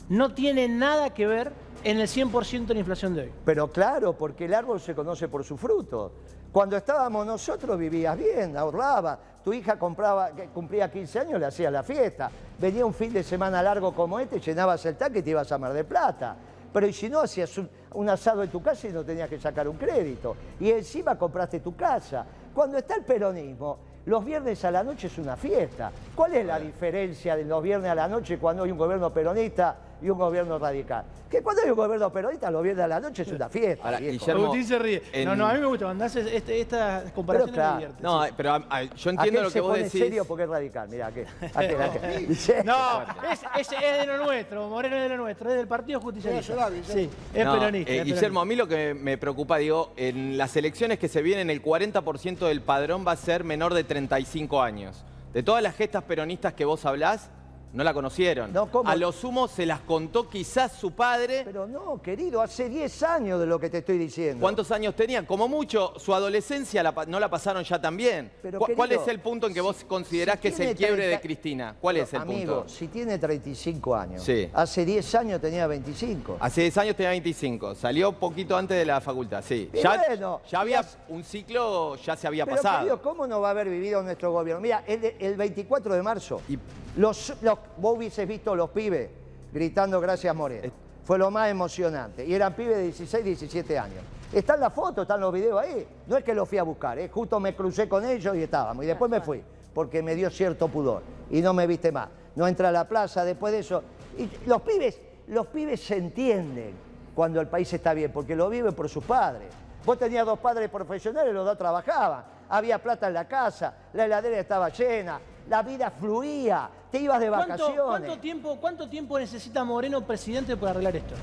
no 0.10 0.34
tiene 0.34 0.68
nada 0.68 1.14
que 1.14 1.28
ver 1.28 1.52
en 1.86 2.00
el 2.00 2.08
100% 2.08 2.66
de 2.66 2.74
la 2.74 2.80
inflación 2.80 3.14
de 3.14 3.22
hoy? 3.22 3.32
Pero 3.46 3.72
claro, 3.72 4.14
porque 4.14 4.46
el 4.46 4.56
árbol 4.56 4.82
se 4.82 4.96
conoce 4.96 5.28
por 5.28 5.44
su 5.44 5.56
fruto. 5.56 6.14
Cuando 6.52 6.76
estábamos 6.78 7.28
nosotros 7.28 7.78
vivías 7.78 8.18
bien, 8.18 8.58
ahorrabas. 8.58 9.20
Tu 9.44 9.54
hija 9.54 9.78
compraba, 9.78 10.32
cumplía 10.52 10.90
15 10.90 11.20
años, 11.20 11.40
le 11.40 11.46
hacías 11.46 11.72
la 11.72 11.84
fiesta. 11.84 12.32
Venía 12.58 12.84
un 12.84 12.94
fin 12.94 13.14
de 13.14 13.22
semana 13.22 13.62
largo 13.62 13.94
como 13.94 14.20
este, 14.20 14.40
llenabas 14.40 14.84
el 14.88 14.96
tanque 14.96 15.20
y 15.20 15.22
te 15.22 15.30
ibas 15.30 15.52
a 15.52 15.60
Mar 15.60 15.74
del 15.74 15.86
Plata. 15.86 16.36
Pero 16.74 16.88
y 16.88 16.94
si 16.94 17.08
no, 17.08 17.20
hacías 17.20 17.56
un, 17.60 17.70
un 17.94 18.10
asado 18.10 18.42
en 18.42 18.50
tu 18.50 18.64
casa 18.64 18.88
y 18.88 18.92
no 18.92 19.06
tenías 19.06 19.30
que 19.30 19.40
sacar 19.40 19.68
un 19.68 19.78
crédito. 19.78 20.36
Y 20.60 20.72
encima 20.72 21.16
compraste 21.20 21.60
tu 21.60 21.76
casa. 21.76 22.26
Cuando 22.52 22.80
está 22.80 22.96
el 22.96 23.04
peronismo, 23.04 23.78
los 24.06 24.24
viernes 24.24 24.64
a 24.66 24.72
la 24.72 24.84
noche 24.84 25.08
es 25.08 25.18
una 25.18 25.36
fiesta. 25.36 25.92
¿Cuál 26.16 26.36
es 26.36 26.46
la 26.46 26.60
diferencia 26.60 27.36
de 27.36 27.44
los 27.44 27.62
viernes 27.62 27.92
a 27.92 27.96
la 27.96 28.08
noche 28.08 28.40
cuando 28.40 28.64
hay 28.64 28.72
un 28.72 28.78
gobierno 28.78 29.12
peronista 29.12 29.78
y 30.06 30.10
un 30.10 30.18
gobierno 30.20 30.60
radical? 30.60 31.04
Que 31.30 31.42
cuando 31.42 31.64
hay 31.64 31.70
un 31.72 31.76
gobierno 31.76 32.12
peronista, 32.12 32.52
los 32.52 32.62
viernes 32.62 32.86
a 32.86 32.88
la 32.88 33.00
noche 33.00 33.24
es 33.24 33.28
una 33.30 33.50
fiesta. 33.50 33.86
Ahora. 33.86 34.00
Guillermo, 34.00 34.44
Agustín 34.44 34.66
se 34.68 34.78
ríe. 34.80 35.04
en- 35.12 35.26
No, 35.26 35.36
no, 35.36 35.48
a 35.48 35.54
mí 35.54 35.60
me 35.60 35.66
gusta. 35.66 35.86
Cuando 35.86 36.06
haces 36.06 36.28
este, 36.32 36.62
estas 36.62 37.12
comparaciones 37.14 37.56
claro. 37.56 37.80
me. 37.98 38.02
No, 38.02 38.22
pero 38.38 38.52
a- 38.54 38.64
a- 38.70 38.84
yo 38.84 39.10
entiendo 39.10 39.42
lo 39.42 39.50
se 39.50 39.54
que 39.56 39.62
vos 39.62 39.72
pone 39.72 39.84
decís. 39.84 40.00
serio 40.02 40.26
porque 40.26 40.44
es 40.44 40.50
radical, 40.50 40.88
mirá. 40.90 41.12
Dice- 42.28 42.64
No, 42.64 43.02
es, 43.32 43.42
es- 43.60 43.72
es 43.72 43.98
de 44.00 44.06
lo 44.06 44.24
nuestro, 44.26 44.68
Moreno 44.70 44.96
es 44.98 45.04
de 45.04 45.10
lo 45.10 45.18
nuestro, 45.18 45.50
es 45.50 45.58
del 45.58 45.68
Partido 45.68 46.00
Justicialista. 46.00 46.70
Sí, 46.88 47.10
es 47.34 47.46
No, 47.46 47.54
peronista. 47.60 47.92
eh, 47.92 47.98
es 48.00 48.04
Guillermo, 48.06 48.20
peronista. 48.20 48.42
a 48.42 48.46
mí 48.46 48.56
lo 48.56 48.68
que 48.68 48.94
me 48.94 49.18
preocupa, 49.18 49.58
digo, 49.58 49.94
en 49.98 50.38
las 50.38 50.56
elecciones 50.56 51.00
que 51.00 51.08
se 51.08 51.22
vienen, 51.22 51.50
el 51.50 51.62
40% 51.62 52.48
del 52.48 52.62
padrón 52.62 53.06
va 53.08 53.14
a 53.14 53.18
ser 53.18 53.44
menor 53.44 53.74
de 53.74 53.84
35 53.84 54.62
años. 54.62 55.04
De 55.34 55.44
todas 55.44 55.62
las 55.62 55.76
gestas 55.76 56.04
peronistas 56.04 56.54
que 56.54 56.64
vos 56.66 56.86
hablás, 56.86 57.30
no 57.76 57.84
la 57.84 57.94
conocieron. 57.94 58.54
No, 58.54 58.72
¿cómo? 58.72 58.90
A 58.90 58.96
lo 58.96 59.12
sumo 59.12 59.48
se 59.48 59.66
las 59.66 59.82
contó 59.82 60.30
quizás 60.30 60.72
su 60.72 60.92
padre. 60.92 61.42
Pero 61.46 61.68
no, 61.68 62.02
querido, 62.02 62.42
hace 62.42 62.70
10 62.70 63.04
años 63.04 63.40
de 63.40 63.46
lo 63.46 63.60
que 63.60 63.70
te 63.70 63.80
estoy 63.80 63.98
diciendo. 63.98 64.42
¿Cuántos 64.42 64.72
años 64.72 64.96
tenían? 64.96 65.26
Como 65.26 65.48
mucho, 65.48 65.94
su 65.98 66.14
adolescencia 66.16 66.82
la 66.82 66.94
no 67.08 67.20
la 67.20 67.30
pasaron 67.30 67.64
ya 67.64 67.80
tan 67.80 67.98
bien. 67.98 68.32
Pero, 68.42 68.60
¿Cu- 68.60 68.68
¿Cuál 68.76 68.90
querido, 68.90 69.04
es 69.04 69.08
el 69.10 69.20
punto 69.20 69.48
en 69.48 69.54
que 69.54 69.62
vos 69.62 69.76
si- 69.76 69.86
considerás 69.86 70.36
si 70.38 70.42
que 70.42 70.48
es 70.48 70.60
el 70.62 70.76
quiebre 70.76 71.04
de 71.04 71.08
30 71.10 71.22
Cristina? 71.22 71.76
¿Cuál 71.82 71.96
Pero, 71.96 72.06
es 72.06 72.14
el 72.14 72.22
amigo, 72.22 72.56
punto? 72.60 72.70
si 72.70 72.88
tiene 72.88 73.18
35 73.20 73.96
años, 73.96 74.24
Sí. 74.24 74.50
hace 74.54 74.86
10 74.86 75.14
años 75.16 75.42
tenía 75.42 75.68
25. 75.68 76.38
Hace 76.40 76.62
10 76.62 76.78
años 76.78 76.96
tenía 76.96 77.10
25, 77.10 77.76
salió 77.76 78.14
poquito 78.14 78.56
antes 78.56 78.78
de 78.78 78.86
la 78.86 79.02
facultad, 79.02 79.44
sí. 79.46 79.70
Y 79.74 79.82
Ya, 79.82 80.02
bueno, 80.08 80.42
ya 80.50 80.62
había 80.62 80.86
un 81.10 81.24
ciclo, 81.24 81.96
ya 81.98 82.16
se 82.16 82.26
había 82.28 82.46
Pero, 82.46 82.58
pasado. 82.58 82.78
querido, 82.80 83.02
¿cómo 83.02 83.28
no 83.28 83.42
va 83.42 83.50
a 83.50 83.52
haber 83.52 83.68
vivido 83.70 84.02
nuestro 84.02 84.32
gobierno? 84.32 84.62
Mira, 84.62 84.84
el, 84.88 85.02
de- 85.02 85.16
el 85.20 85.36
24 85.36 85.94
de 85.94 86.02
marzo, 86.02 86.42
Y- 86.48 86.58
los, 86.98 87.34
los- 87.42 87.60
vos 87.78 87.98
hubieses 87.98 88.28
visto 88.28 88.56
los 88.56 88.70
pibes 88.70 89.10
gritando 89.52 90.02
gracias 90.02 90.36
Moreno. 90.36 90.72
Fue 91.06 91.18
lo 91.18 91.30
más 91.30 91.50
emocionante. 91.50 92.26
Y 92.26 92.34
eran 92.34 92.54
pibes 92.56 92.78
de 92.78 92.84
16, 92.84 93.24
17 93.24 93.78
años. 93.78 94.04
Están 94.34 94.60
las 94.60 94.74
fotos, 94.74 95.04
están 95.04 95.22
los 95.22 95.32
videos 95.32 95.62
ahí. 95.62 95.88
No 96.08 96.18
es 96.18 96.24
que 96.24 96.34
los 96.34 96.50
fui 96.50 96.58
a 96.58 96.64
buscar, 96.64 96.98
¿eh? 96.98 97.10
justo 97.10 97.40
me 97.40 97.56
crucé 97.56 97.88
con 97.88 98.04
ellos 98.04 98.36
y 98.36 98.42
estábamos. 98.42 98.84
Y 98.84 98.88
después 98.88 99.10
me 99.10 99.22
fui, 99.22 99.42
porque 99.74 100.02
me 100.02 100.16
dio 100.16 100.30
cierto 100.30 100.68
pudor. 100.68 101.04
Y 101.30 101.42
no 101.42 101.54
me 101.54 101.68
viste 101.68 101.92
más. 101.92 102.10
No 102.36 102.48
entré 102.48 102.68
a 102.68 102.72
la 102.72 102.88
plaza 102.88 103.24
después 103.24 103.54
de 103.54 103.60
eso. 103.60 103.84
Y 104.18 104.30
los 104.48 104.62
pibes, 104.64 105.00
los 105.28 105.48
pibes 105.48 105.82
se 105.82 105.98
entienden 105.98 106.74
cuando 107.14 107.40
el 107.40 107.48
país 107.48 107.72
está 107.72 107.94
bien, 107.94 108.12
porque 108.12 108.36
lo 108.36 108.50
viven 108.50 108.74
por 108.74 108.90
sus 108.90 109.04
padres. 109.04 109.48
Vos 109.86 110.00
tenías 110.00 110.26
dos 110.26 110.40
padres 110.40 110.70
profesionales, 110.70 111.34
los 111.34 111.46
dos 111.46 111.58
trabajaban. 111.58 112.26
Había 112.50 112.82
plata 112.82 113.08
en 113.08 113.14
la 113.14 113.28
casa, 113.28 113.74
la 113.94 114.06
heladera 114.06 114.40
estaba 114.40 114.70
llena, 114.70 115.20
la 115.50 115.62
vida 115.64 115.92
fluía, 115.92 116.70
te 116.92 117.00
ibas 117.00 117.20
de 117.20 117.30
¿Cuánto, 117.30 117.48
vacaciones. 117.50 117.82
cuánto 117.86 118.18
tiempo, 118.20 118.58
¿Cuánto 118.60 118.90
tiempo 118.90 119.20
necesita 119.20 119.64
Moreno 119.64 120.02
presidente 120.02 120.58
para 120.58 120.72
arreglar 120.72 120.96
esto? 120.96 121.16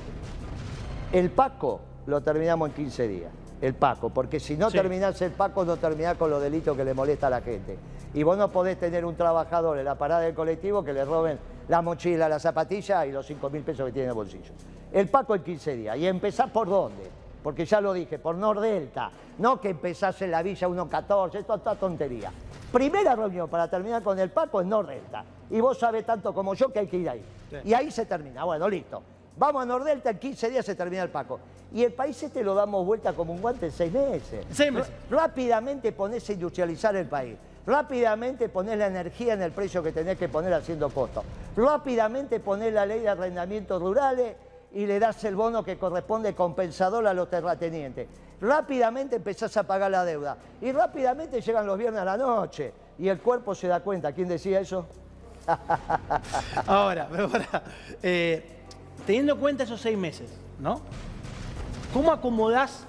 El 1.12 1.30
Paco 1.30 1.80
lo 2.06 2.20
terminamos 2.20 2.68
en 2.68 2.74
15 2.74 3.08
días. 3.08 3.32
El 3.60 3.74
Paco, 3.74 4.10
porque 4.10 4.40
si 4.40 4.56
no 4.56 4.70
Sí. 4.70 4.76
terminás 4.76 5.20
el 5.22 5.32
Paco, 5.32 5.64
no 5.64 5.76
terminás 5.76 6.16
con 6.16 6.30
los 6.30 6.42
delitos 6.42 6.76
que 6.76 6.84
le 6.84 6.94
molesta 6.94 7.28
a 7.28 7.30
la 7.30 7.40
gente. 7.40 7.78
Y 8.14 8.22
vos 8.24 8.36
no 8.36 8.48
podés 8.48 8.78
tener 8.78 9.04
un 9.04 9.14
trabajador 9.14 9.78
en 9.78 9.84
la 9.84 9.94
parada 9.96 10.20
del 10.22 10.34
colectivo 10.34 10.82
que 10.82 10.92
le 10.92 11.04
roben 11.04 11.38
la 11.68 11.80
mochila, 11.80 12.28
la 12.28 12.38
zapatilla 12.40 13.06
y 13.06 13.12
los 13.12 13.24
5 13.26 13.50
mil 13.50 13.62
pesos 13.62 13.86
que 13.86 13.92
tiene 13.92 14.04
en 14.06 14.10
el 14.10 14.14
bolsillo. 14.16 14.52
El 14.92 15.08
Paco 15.08 15.34
en 15.34 15.42
15 15.42 15.76
días. 15.76 15.96
¿Y 15.96 16.06
empezás 16.06 16.50
por 16.50 16.68
dónde? 16.68 17.22
porque 17.42 17.64
ya 17.64 17.80
lo 17.80 17.92
dije, 17.92 18.20
por 18.20 18.36
Nordelta, 18.36 19.10
no 19.38 19.60
que 19.60 19.70
empezase 19.70 20.26
en 20.26 20.30
la 20.30 20.44
Villa 20.44 20.68
114, 20.68 21.38
esto 21.40 21.54
es 21.56 21.60
toda 21.64 21.74
tontería. 21.74 22.30
Primera 22.72 23.14
reunión 23.14 23.48
para 23.48 23.68
terminar 23.68 24.02
con 24.02 24.18
el 24.18 24.30
Paco 24.30 24.60
es 24.60 24.66
Nordelta. 24.66 25.24
Y 25.50 25.60
vos 25.60 25.78
sabés 25.78 26.06
tanto 26.06 26.32
como 26.32 26.54
yo 26.54 26.72
que 26.72 26.78
hay 26.78 26.86
que 26.86 26.96
ir 26.96 27.08
ahí. 27.08 27.22
Y 27.64 27.74
ahí 27.74 27.90
se 27.90 28.06
termina. 28.06 28.44
Bueno, 28.44 28.68
listo. 28.68 29.02
Vamos 29.36 29.62
a 29.62 29.66
Nordelta, 29.66 30.10
en 30.10 30.18
15 30.18 30.50
días 30.50 30.64
se 30.64 30.74
termina 30.74 31.02
el 31.02 31.10
Paco. 31.10 31.38
Y 31.74 31.84
el 31.84 31.92
país 31.92 32.22
este 32.22 32.42
lo 32.42 32.54
damos 32.54 32.84
vuelta 32.84 33.12
como 33.12 33.32
un 33.32 33.40
guante 33.40 33.66
en 33.66 33.72
seis 33.72 33.92
meses. 33.92 34.46
Seis 34.50 34.72
meses. 34.72 34.92
Rápidamente 35.10 35.92
ponés 35.92 36.28
a 36.28 36.32
industrializar 36.32 36.96
el 36.96 37.06
país. 37.06 37.36
Rápidamente 37.66 38.48
ponés 38.48 38.78
la 38.78 38.86
energía 38.86 39.34
en 39.34 39.42
el 39.42 39.52
precio 39.52 39.82
que 39.82 39.92
tenés 39.92 40.18
que 40.18 40.28
poner 40.28 40.52
haciendo 40.52 40.90
costos. 40.90 41.24
Rápidamente 41.56 42.40
ponés 42.40 42.72
la 42.72 42.84
ley 42.84 43.00
de 43.00 43.08
arrendamientos 43.08 43.80
rurales 43.80 44.34
y 44.72 44.86
le 44.86 44.98
das 44.98 45.22
el 45.24 45.36
bono 45.36 45.62
que 45.62 45.78
corresponde 45.78 46.34
compensador 46.34 47.06
a 47.06 47.14
los 47.14 47.30
terratenientes. 47.30 48.08
Rápidamente 48.42 49.16
empezás 49.16 49.56
a 49.56 49.62
pagar 49.62 49.92
la 49.92 50.04
deuda. 50.04 50.36
Y 50.60 50.72
rápidamente 50.72 51.40
llegan 51.40 51.64
los 51.64 51.78
viernes 51.78 52.02
a 52.02 52.04
la 52.04 52.16
noche. 52.16 52.72
Y 52.98 53.08
el 53.08 53.20
cuerpo 53.20 53.54
se 53.54 53.68
da 53.68 53.78
cuenta. 53.78 54.12
¿Quién 54.12 54.26
decía 54.26 54.58
eso? 54.58 54.84
Ahora, 56.66 57.08
ahora 57.18 57.62
eh, 58.00 58.60
teniendo 59.04 59.32
en 59.32 59.40
cuenta 59.40 59.64
esos 59.64 59.80
seis 59.80 59.98
meses, 59.98 60.30
¿no? 60.60 60.80
¿Cómo 61.92 62.12
acomodás 62.12 62.84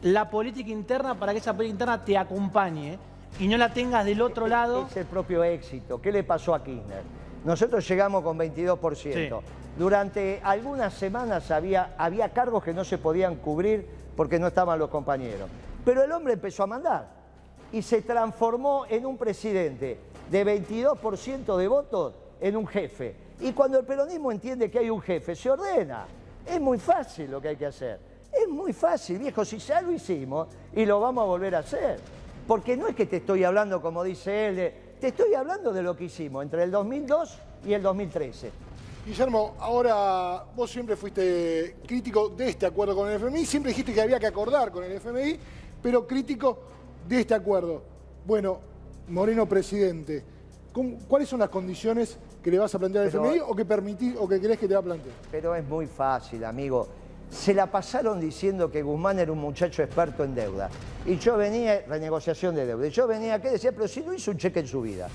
la 0.00 0.30
política 0.30 0.70
interna 0.70 1.14
para 1.14 1.32
que 1.32 1.38
esa 1.38 1.52
política 1.52 1.72
interna 1.74 2.04
te 2.04 2.16
acompañe 2.16 2.98
y 3.38 3.48
no 3.48 3.58
la 3.58 3.72
tengas 3.74 4.06
del 4.06 4.22
otro 4.22 4.46
lado? 4.46 4.86
Es 4.90 4.96
el 4.96 5.04
propio 5.04 5.44
éxito. 5.44 6.00
¿Qué 6.00 6.10
le 6.10 6.24
pasó 6.24 6.54
a 6.54 6.64
Kirchner? 6.64 7.02
Nosotros 7.44 7.86
llegamos 7.86 8.22
con 8.22 8.38
22%. 8.38 8.96
Sí. 8.96 9.28
Durante 9.78 10.40
algunas 10.42 10.94
semanas 10.94 11.50
había, 11.50 11.94
había 11.98 12.32
cargos 12.32 12.64
que 12.64 12.72
no 12.72 12.84
se 12.84 12.96
podían 12.96 13.36
cubrir 13.36 13.97
porque 14.18 14.40
no 14.40 14.48
estaban 14.48 14.80
los 14.80 14.90
compañeros. 14.90 15.48
Pero 15.84 16.02
el 16.02 16.10
hombre 16.10 16.32
empezó 16.32 16.64
a 16.64 16.66
mandar 16.66 17.08
y 17.70 17.82
se 17.82 18.02
transformó 18.02 18.84
en 18.88 19.06
un 19.06 19.16
presidente 19.16 19.96
de 20.28 20.44
22% 20.44 21.56
de 21.56 21.68
votos 21.68 22.14
en 22.40 22.56
un 22.56 22.66
jefe. 22.66 23.14
Y 23.38 23.52
cuando 23.52 23.78
el 23.78 23.86
peronismo 23.86 24.32
entiende 24.32 24.72
que 24.72 24.80
hay 24.80 24.90
un 24.90 25.00
jefe, 25.00 25.36
se 25.36 25.48
ordena. 25.48 26.04
Es 26.44 26.60
muy 26.60 26.80
fácil 26.80 27.30
lo 27.30 27.40
que 27.40 27.46
hay 27.46 27.56
que 27.56 27.66
hacer. 27.66 28.00
Es 28.32 28.48
muy 28.48 28.72
fácil, 28.72 29.20
viejo, 29.20 29.44
si 29.44 29.58
ya 29.58 29.80
lo 29.82 29.92
hicimos 29.92 30.48
y 30.74 30.84
lo 30.84 30.98
vamos 30.98 31.22
a 31.22 31.26
volver 31.26 31.54
a 31.54 31.60
hacer. 31.60 32.00
Porque 32.44 32.76
no 32.76 32.88
es 32.88 32.96
que 32.96 33.06
te 33.06 33.18
estoy 33.18 33.44
hablando, 33.44 33.80
como 33.80 34.02
dice 34.02 34.48
él, 34.48 34.74
te 35.00 35.06
estoy 35.06 35.34
hablando 35.34 35.72
de 35.72 35.82
lo 35.82 35.96
que 35.96 36.06
hicimos 36.06 36.42
entre 36.42 36.64
el 36.64 36.72
2002 36.72 37.38
y 37.66 37.72
el 37.72 37.82
2013. 37.82 38.50
Guillermo, 39.12 39.54
ahora 39.58 40.44
vos 40.54 40.70
siempre 40.70 40.94
fuiste 40.94 41.76
crítico 41.86 42.28
de 42.28 42.50
este 42.50 42.66
acuerdo 42.66 42.94
con 42.94 43.08
el 43.08 43.14
FMI, 43.16 43.46
siempre 43.46 43.70
dijiste 43.70 43.94
que 43.94 44.02
había 44.02 44.20
que 44.20 44.26
acordar 44.26 44.70
con 44.70 44.84
el 44.84 44.92
FMI, 44.92 45.38
pero 45.82 46.06
crítico 46.06 46.58
de 47.08 47.20
este 47.20 47.32
acuerdo. 47.32 47.80
Bueno, 48.26 48.60
Moreno 49.08 49.46
presidente, 49.48 50.22
¿cómo- 50.74 50.98
¿cuáles 51.08 51.26
son 51.26 51.40
las 51.40 51.48
condiciones 51.48 52.18
que 52.42 52.50
le 52.50 52.58
vas 52.58 52.74
a 52.74 52.78
plantear 52.78 53.04
al 53.06 53.10
Pero- 53.10 53.24
FMI 53.24 53.40
o 53.48 53.56
que 53.56 53.64
permitís 53.64 54.14
o 54.18 54.28
que 54.28 54.38
crees 54.38 54.58
que 54.58 54.68
te 54.68 54.74
va 54.74 54.80
a 54.80 54.84
plantear? 54.84 55.14
Pero 55.30 55.54
es 55.54 55.64
muy 55.64 55.86
fácil, 55.86 56.44
amigo. 56.44 56.86
Se 57.30 57.54
la 57.54 57.66
pasaron 57.70 58.20
diciendo 58.20 58.70
que 58.70 58.82
Guzmán 58.82 59.18
era 59.20 59.32
un 59.32 59.38
muchacho 59.38 59.82
experto 59.82 60.22
en 60.22 60.34
deuda. 60.34 60.68
Y 61.06 61.16
yo 61.16 61.38
venía, 61.38 61.82
renegociación 61.88 62.54
de 62.54 62.66
deuda. 62.66 62.86
Y 62.86 62.90
yo 62.90 63.06
venía 63.06 63.36
aquí 63.36 63.48
y 63.48 63.52
decía, 63.52 63.72
pero 63.72 63.88
si 63.88 64.00
no 64.02 64.12
hizo 64.12 64.30
un 64.32 64.36
cheque 64.36 64.60
en 64.60 64.66
su 64.66 64.82
vida. 64.82 65.08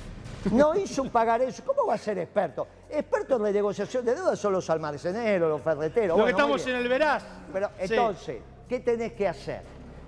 No 0.52 0.76
hizo 0.76 1.02
un 1.04 1.10
pagaré, 1.10 1.48
¿cómo 1.66 1.86
va 1.88 1.94
a 1.94 1.98
ser 1.98 2.18
experto? 2.18 2.68
Experto 2.90 3.38
en 3.38 3.44
renegociación 3.44 4.04
de 4.06 4.16
deuda 4.16 4.36
son 4.36 4.54
los 4.54 4.70
almaceneros, 4.70 5.50
los 5.50 5.62
ferreteros. 5.62 6.10
Lo 6.10 6.24
Bueno, 6.24 6.26
que 6.26 6.32
estamos 6.32 6.68
en 6.68 6.76
el 6.76 6.88
veraz. 6.88 7.24
Pero 7.52 7.70
Sí. 7.80 7.94
entonces, 7.94 8.42
¿qué 8.68 8.80
tenés 8.82 9.14
que 9.14 9.28
hacer? 9.28 9.62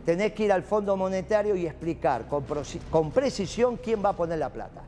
Tenés 0.05 0.33
que 0.33 0.43
ir 0.43 0.51
al 0.51 0.63
Fondo 0.63 0.95
Monetario 0.97 1.55
y 1.55 1.65
explicar 1.65 2.25
con, 2.27 2.43
precisión 3.11 3.77
quién 3.77 4.03
va 4.03 4.09
a 4.09 4.13
poner 4.13 4.37
la 4.39 4.49
plata. 4.49 4.81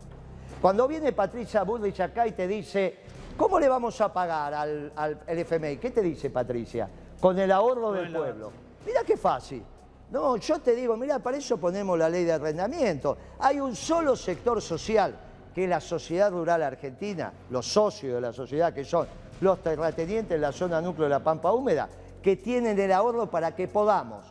Cuando 0.61 0.87
viene 0.87 1.11
Patricia 1.11 1.63
Bullrich 1.63 1.99
acá 2.01 2.27
y 2.27 2.33
te 2.33 2.47
dice, 2.47 2.97
¿cómo 3.37 3.59
le 3.59 3.69
vamos 3.69 3.99
a 4.01 4.11
pagar 4.13 4.53
al, 4.53 4.91
al 4.95 5.19
el 5.25 5.39
FMI? 5.39 5.77
¿Qué 5.77 5.91
te 5.91 6.01
dice 6.01 6.29
Patricia? 6.29 6.89
Con 7.19 7.39
el 7.39 7.51
ahorro 7.51 7.93
del 7.93 8.07
el 8.07 8.13
pueblo. 8.13 8.51
Mira 8.85 9.01
qué 9.05 9.17
fácil. 9.17 9.63
No, 10.11 10.37
yo 10.37 10.59
te 10.59 10.75
digo, 10.75 10.95
mira, 10.95 11.19
para 11.19 11.37
eso 11.37 11.57
ponemos 11.57 11.97
la 11.97 12.09
ley 12.09 12.23
de 12.23 12.33
arrendamiento. 12.33 13.17
Hay 13.39 13.59
un 13.59 13.75
solo 13.75 14.15
sector 14.15 14.61
social, 14.61 15.17
que 15.57 15.63
es 15.63 15.69
la 15.71 15.81
sociedad 15.81 16.29
rural 16.29 16.61
argentina, 16.61 17.33
los 17.49 17.65
socios 17.65 18.13
de 18.13 18.21
la 18.21 18.31
sociedad, 18.31 18.71
que 18.75 18.85
son 18.85 19.07
los 19.41 19.57
terratenientes 19.63 20.35
en 20.35 20.41
la 20.41 20.51
zona 20.51 20.79
núcleo 20.79 21.05
de 21.05 21.09
la 21.09 21.23
Pampa 21.23 21.51
Húmeda, 21.51 21.89
que 22.21 22.35
tienen 22.35 22.77
el 22.79 22.91
ahorro 22.91 23.25
para 23.25 23.55
que 23.55 23.67
podamos 23.67 24.23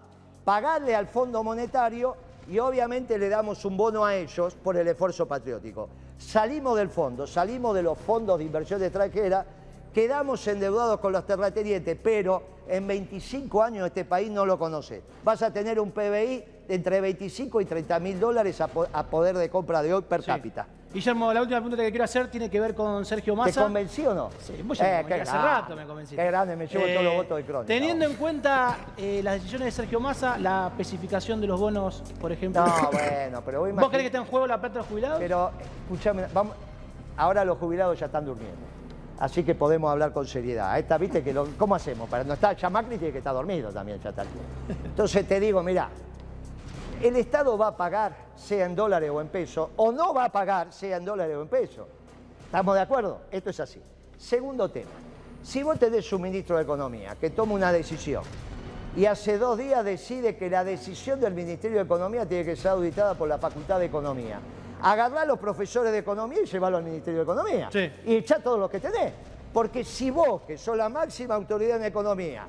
pagarle 0.44 0.94
al 0.94 1.08
Fondo 1.08 1.42
Monetario 1.42 2.14
y 2.48 2.60
obviamente 2.60 3.18
le 3.18 3.28
damos 3.28 3.64
un 3.64 3.76
bono 3.76 4.04
a 4.04 4.14
ellos 4.14 4.54
por 4.54 4.76
el 4.76 4.86
esfuerzo 4.86 5.26
patriótico. 5.26 5.88
Salimos 6.16 6.76
del 6.76 6.90
fondo, 6.90 7.26
salimos 7.26 7.74
de 7.74 7.82
los 7.82 7.98
fondos 7.98 8.38
de 8.38 8.44
inversión 8.44 8.80
extranjera, 8.84 9.44
quedamos 9.92 10.46
endeudados 10.46 11.00
con 11.00 11.10
los 11.12 11.26
terratenientes, 11.26 11.98
pero 12.00 12.40
en 12.68 12.86
25 12.86 13.64
años 13.64 13.84
este 13.88 14.04
país 14.04 14.30
no 14.30 14.46
lo 14.46 14.60
conoce. 14.60 15.02
Vas 15.24 15.42
a 15.42 15.52
tener 15.52 15.80
un 15.80 15.90
PBI 15.90 16.44
de 16.68 16.74
entre 16.76 17.00
25 17.00 17.60
y 17.60 17.64
30 17.64 17.98
mil 17.98 18.20
dólares 18.20 18.60
a, 18.60 18.68
po- 18.68 18.86
a 18.92 19.02
poder 19.06 19.36
de 19.36 19.50
compra 19.50 19.82
de 19.82 19.92
hoy 19.92 20.02
per 20.02 20.20
Sí. 20.20 20.26
cápita. 20.26 20.68
Guillermo, 20.92 21.32
la 21.32 21.42
última 21.42 21.58
pregunta 21.60 21.82
que 21.82 21.90
quiero 21.90 22.04
hacer 22.04 22.28
tiene 22.30 22.48
que 22.48 22.58
ver 22.58 22.74
con 22.74 23.04
Sergio 23.04 23.34
¿Te 23.34 23.38
Massa. 23.38 23.62
convencí 23.64 24.06
o 24.06 24.14
no? 24.14 24.30
Sí, 24.40 24.54
vos 24.64 24.78
ya 24.78 24.86
Eh, 24.86 24.98
hace 25.00 25.08
grande, 25.08 25.32
rato 25.32 25.76
me 25.76 25.84
convencí. 25.86 26.16
Qué 26.16 26.24
grande, 26.24 26.56
me 26.56 26.66
llevo 26.66 26.84
todos 26.86 27.04
los 27.04 27.12
Eh, 27.12 27.16
votos 27.16 27.36
de 27.38 27.44
crónica. 27.44 27.66
Teniendo 27.66 28.04
en 28.06 28.14
cuenta 28.14 28.76
eh, 28.96 29.20
las 29.22 29.34
decisiones 29.34 29.66
de 29.66 29.70
Sergio 29.72 30.00
Massa, 30.00 30.38
la 30.38 30.68
especificación 30.68 31.40
de 31.40 31.48
los 31.48 31.60
bonos, 31.60 32.02
por 32.20 32.32
ejemplo. 32.32 32.64
No, 32.64 32.90
bueno, 32.92 33.42
pero 33.44 33.60
vos 33.60 33.74
¿Vos 33.74 33.88
crees 33.88 34.02
que 34.04 34.06
está 34.06 34.18
en 34.18 34.24
juego 34.24 34.46
la 34.46 34.58
plata 34.58 34.74
de 34.74 34.78
los 34.80 34.86
jubilados? 34.86 35.18
Pero, 35.18 35.50
escúchame, 35.84 36.24
vamos, 36.32 36.56
ahora 37.18 37.44
los 37.44 37.58
jubilados 37.58 37.98
ya 37.98 38.06
están 38.06 38.24
durmiendo. 38.24 38.56
Así 39.18 39.42
que 39.42 39.54
podemos 39.54 39.90
hablar 39.90 40.12
con 40.12 40.26
seriedad. 40.26 40.78
Esta, 40.78 40.96
¿viste? 40.98 41.22
Que 41.22 41.32
lo- 41.34 41.46
¿Cómo 41.58 41.74
hacemos? 41.74 42.08
Para 42.08 42.22
no 42.24 42.34
estar, 42.34 42.56
ya 42.56 42.70
Macri 42.70 42.96
tiene 42.96 43.12
que 43.12 43.18
estar 43.18 43.34
dormido 43.34 43.70
también, 43.70 43.98
ya 44.00 44.10
está. 44.10 44.24
Entonces 44.84 45.26
te 45.26 45.40
digo, 45.40 45.62
mirá, 45.62 45.88
el 47.02 47.16
Estado 47.16 47.56
va 47.58 47.68
a 47.68 47.76
pagar, 47.76 48.16
sea 48.34 48.66
en 48.66 48.74
dólares 48.74 49.10
o 49.10 49.20
en 49.20 49.28
pesos, 49.28 49.70
o 49.76 49.92
no 49.92 50.14
va 50.14 50.24
a 50.24 50.32
pagar, 50.32 50.72
sea 50.72 50.96
en 50.96 51.04
dólares 51.04 51.36
o 51.36 51.42
en 51.42 51.48
pesos. 51.48 51.86
¿Estamos 52.44 52.74
de 52.74 52.80
acuerdo? 52.80 53.20
Esto 53.30 53.50
es 53.50 53.60
así. 53.60 53.82
Segundo 54.16 54.70
tema. 54.70 54.90
Si 55.42 55.62
vos 55.62 55.78
tenés 55.78 56.10
un 56.12 56.22
ministro 56.22 56.56
de 56.56 56.62
Economía 56.62 57.16
que 57.20 57.30
toma 57.30 57.54
una 57.54 57.70
decisión 57.70 58.24
y 58.96 59.04
hace 59.04 59.38
dos 59.38 59.58
días 59.58 59.84
decide 59.84 60.36
que 60.36 60.48
la 60.48 60.64
decisión 60.64 61.20
del 61.20 61.34
Ministerio 61.34 61.78
de 61.78 61.84
Economía 61.84 62.26
tiene 62.26 62.44
que 62.44 62.56
ser 62.56 62.72
auditada 62.72 63.14
por 63.14 63.28
la 63.28 63.38
Facultad 63.38 63.78
de 63.78 63.86
Economía, 63.86 64.40
agarrá 64.80 65.22
a 65.22 65.24
los 65.26 65.38
profesores 65.38 65.92
de 65.92 65.98
Economía 65.98 66.40
y 66.42 66.46
llevarlo 66.46 66.78
al 66.78 66.84
Ministerio 66.84 67.18
de 67.18 67.24
Economía. 67.24 67.68
Sí. 67.70 67.90
Y 68.06 68.16
echá 68.16 68.38
todos 68.38 68.58
los 68.58 68.70
que 68.70 68.80
tenés. 68.80 69.12
Porque 69.52 69.84
si 69.84 70.10
vos, 70.10 70.42
que 70.42 70.58
sos 70.58 70.76
la 70.76 70.88
máxima 70.88 71.34
autoridad 71.34 71.78
en 71.78 71.84
economía, 71.84 72.46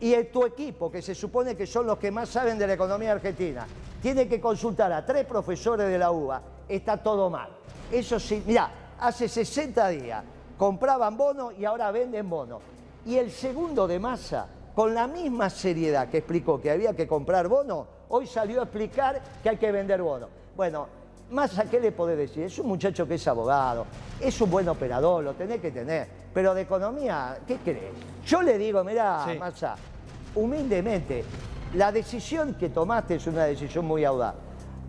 y 0.00 0.14
tu 0.24 0.44
equipo, 0.44 0.90
que 0.90 1.00
se 1.00 1.14
supone 1.14 1.56
que 1.56 1.66
son 1.66 1.86
los 1.86 1.98
que 1.98 2.10
más 2.10 2.28
saben 2.28 2.58
de 2.58 2.66
la 2.66 2.74
economía 2.74 3.12
argentina, 3.12 3.66
tiene 4.02 4.28
que 4.28 4.40
consultar 4.40 4.92
a 4.92 5.04
tres 5.04 5.24
profesores 5.24 5.88
de 5.88 5.98
la 5.98 6.10
UBA, 6.10 6.42
está 6.68 6.96
todo 6.98 7.30
mal. 7.30 7.48
Eso 7.90 8.20
sí, 8.20 8.42
mirá, 8.46 8.70
hace 8.98 9.28
60 9.28 9.88
días 9.88 10.24
compraban 10.58 11.16
bonos 11.16 11.54
y 11.58 11.64
ahora 11.64 11.90
venden 11.90 12.28
bonos. 12.28 12.60
Y 13.04 13.16
el 13.16 13.30
segundo 13.30 13.86
de 13.86 13.98
masa, 13.98 14.48
con 14.74 14.94
la 14.94 15.06
misma 15.06 15.48
seriedad 15.48 16.08
que 16.08 16.18
explicó 16.18 16.60
que 16.60 16.70
había 16.70 16.94
que 16.94 17.06
comprar 17.06 17.48
bonos, 17.48 17.86
hoy 18.08 18.26
salió 18.26 18.60
a 18.60 18.64
explicar 18.64 19.20
que 19.42 19.48
hay 19.48 19.56
que 19.56 19.72
vender 19.72 20.02
bonos. 20.02 20.28
Bueno, 20.56 20.88
Massa, 21.30 21.64
¿qué 21.64 21.80
le 21.80 21.90
podés 21.90 22.16
decir? 22.16 22.44
Es 22.44 22.58
un 22.58 22.68
muchacho 22.68 23.06
que 23.06 23.14
es 23.14 23.26
abogado, 23.26 23.86
es 24.20 24.40
un 24.40 24.48
buen 24.48 24.68
operador, 24.68 25.24
lo 25.24 25.34
tenés 25.34 25.60
que 25.60 25.72
tener. 25.72 26.06
Pero 26.32 26.54
de 26.54 26.62
economía, 26.62 27.38
¿qué 27.46 27.56
crees? 27.56 27.94
Yo 28.24 28.42
le 28.42 28.56
digo, 28.58 28.84
mirá, 28.84 29.24
Sí. 29.28 29.38
Massa, 29.38 29.74
humildemente, 30.36 31.24
la 31.74 31.90
decisión 31.90 32.54
que 32.54 32.68
tomaste 32.68 33.16
es 33.16 33.26
una 33.26 33.44
decisión 33.44 33.86
muy 33.86 34.04
audaz. 34.04 34.34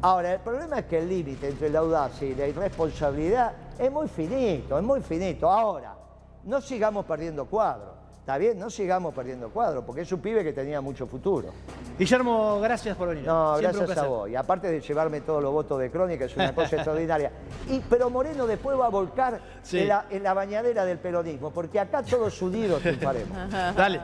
Ahora, 0.01 0.33
el 0.33 0.39
problema 0.41 0.79
es 0.79 0.85
que 0.85 0.99
el 0.99 1.09
límite 1.09 1.47
entre 1.47 1.69
la 1.69 1.79
audacia 1.79 2.27
y 2.27 2.35
la 2.35 2.47
irresponsabilidad 2.47 3.53
es 3.79 3.91
muy 3.91 4.07
finito, 4.07 4.77
es 4.77 4.83
muy 4.83 5.01
finito. 5.01 5.49
Ahora, 5.49 5.95
no 6.43 6.61
sigamos 6.61 7.05
perdiendo 7.05 7.45
cuadro. 7.45 7.95
¿Está 8.27 8.37
bien? 8.37 8.59
No 8.59 8.69
sigamos 8.69 9.13
perdiendo 9.15 9.49
cuadro, 9.51 9.85
porque 9.85 10.01
es 10.01 10.11
un 10.11 10.19
pibe 10.19 10.43
que 10.43 10.51
tenía 10.51 10.81
mucho 10.81 11.07
futuro. 11.07 11.47
Guillermo, 11.97 12.59
gracias 12.59 12.97
por 12.97 13.07
venir. 13.07 13.25
No, 13.25 13.57
Siempre 13.57 13.77
gracias 13.85 13.97
a 13.99 14.07
vos. 14.09 14.29
Y 14.29 14.35
aparte 14.35 14.67
de 14.69 14.81
llevarme 14.81 15.21
todos 15.21 15.41
los 15.41 15.53
votos 15.53 15.79
de 15.79 15.89
crónica, 15.89 16.25
es 16.25 16.35
una 16.35 16.53
cosa 16.53 16.75
extraordinaria. 16.75 17.31
Y, 17.69 17.79
pero 17.89 18.09
Moreno 18.09 18.45
después 18.45 18.77
va 18.77 18.87
a 18.87 18.89
volcar 18.89 19.39
Sí. 19.63 19.79
en, 19.79 19.87
la, 19.87 20.07
en 20.09 20.23
la 20.23 20.33
bañadera 20.33 20.83
del 20.83 20.97
peronismo, 20.97 21.51
porque 21.51 21.79
acá 21.79 22.03
todos 22.03 22.41
unidos 22.41 22.81
triunfaremos. 22.81 23.49
Dale. 23.73 24.01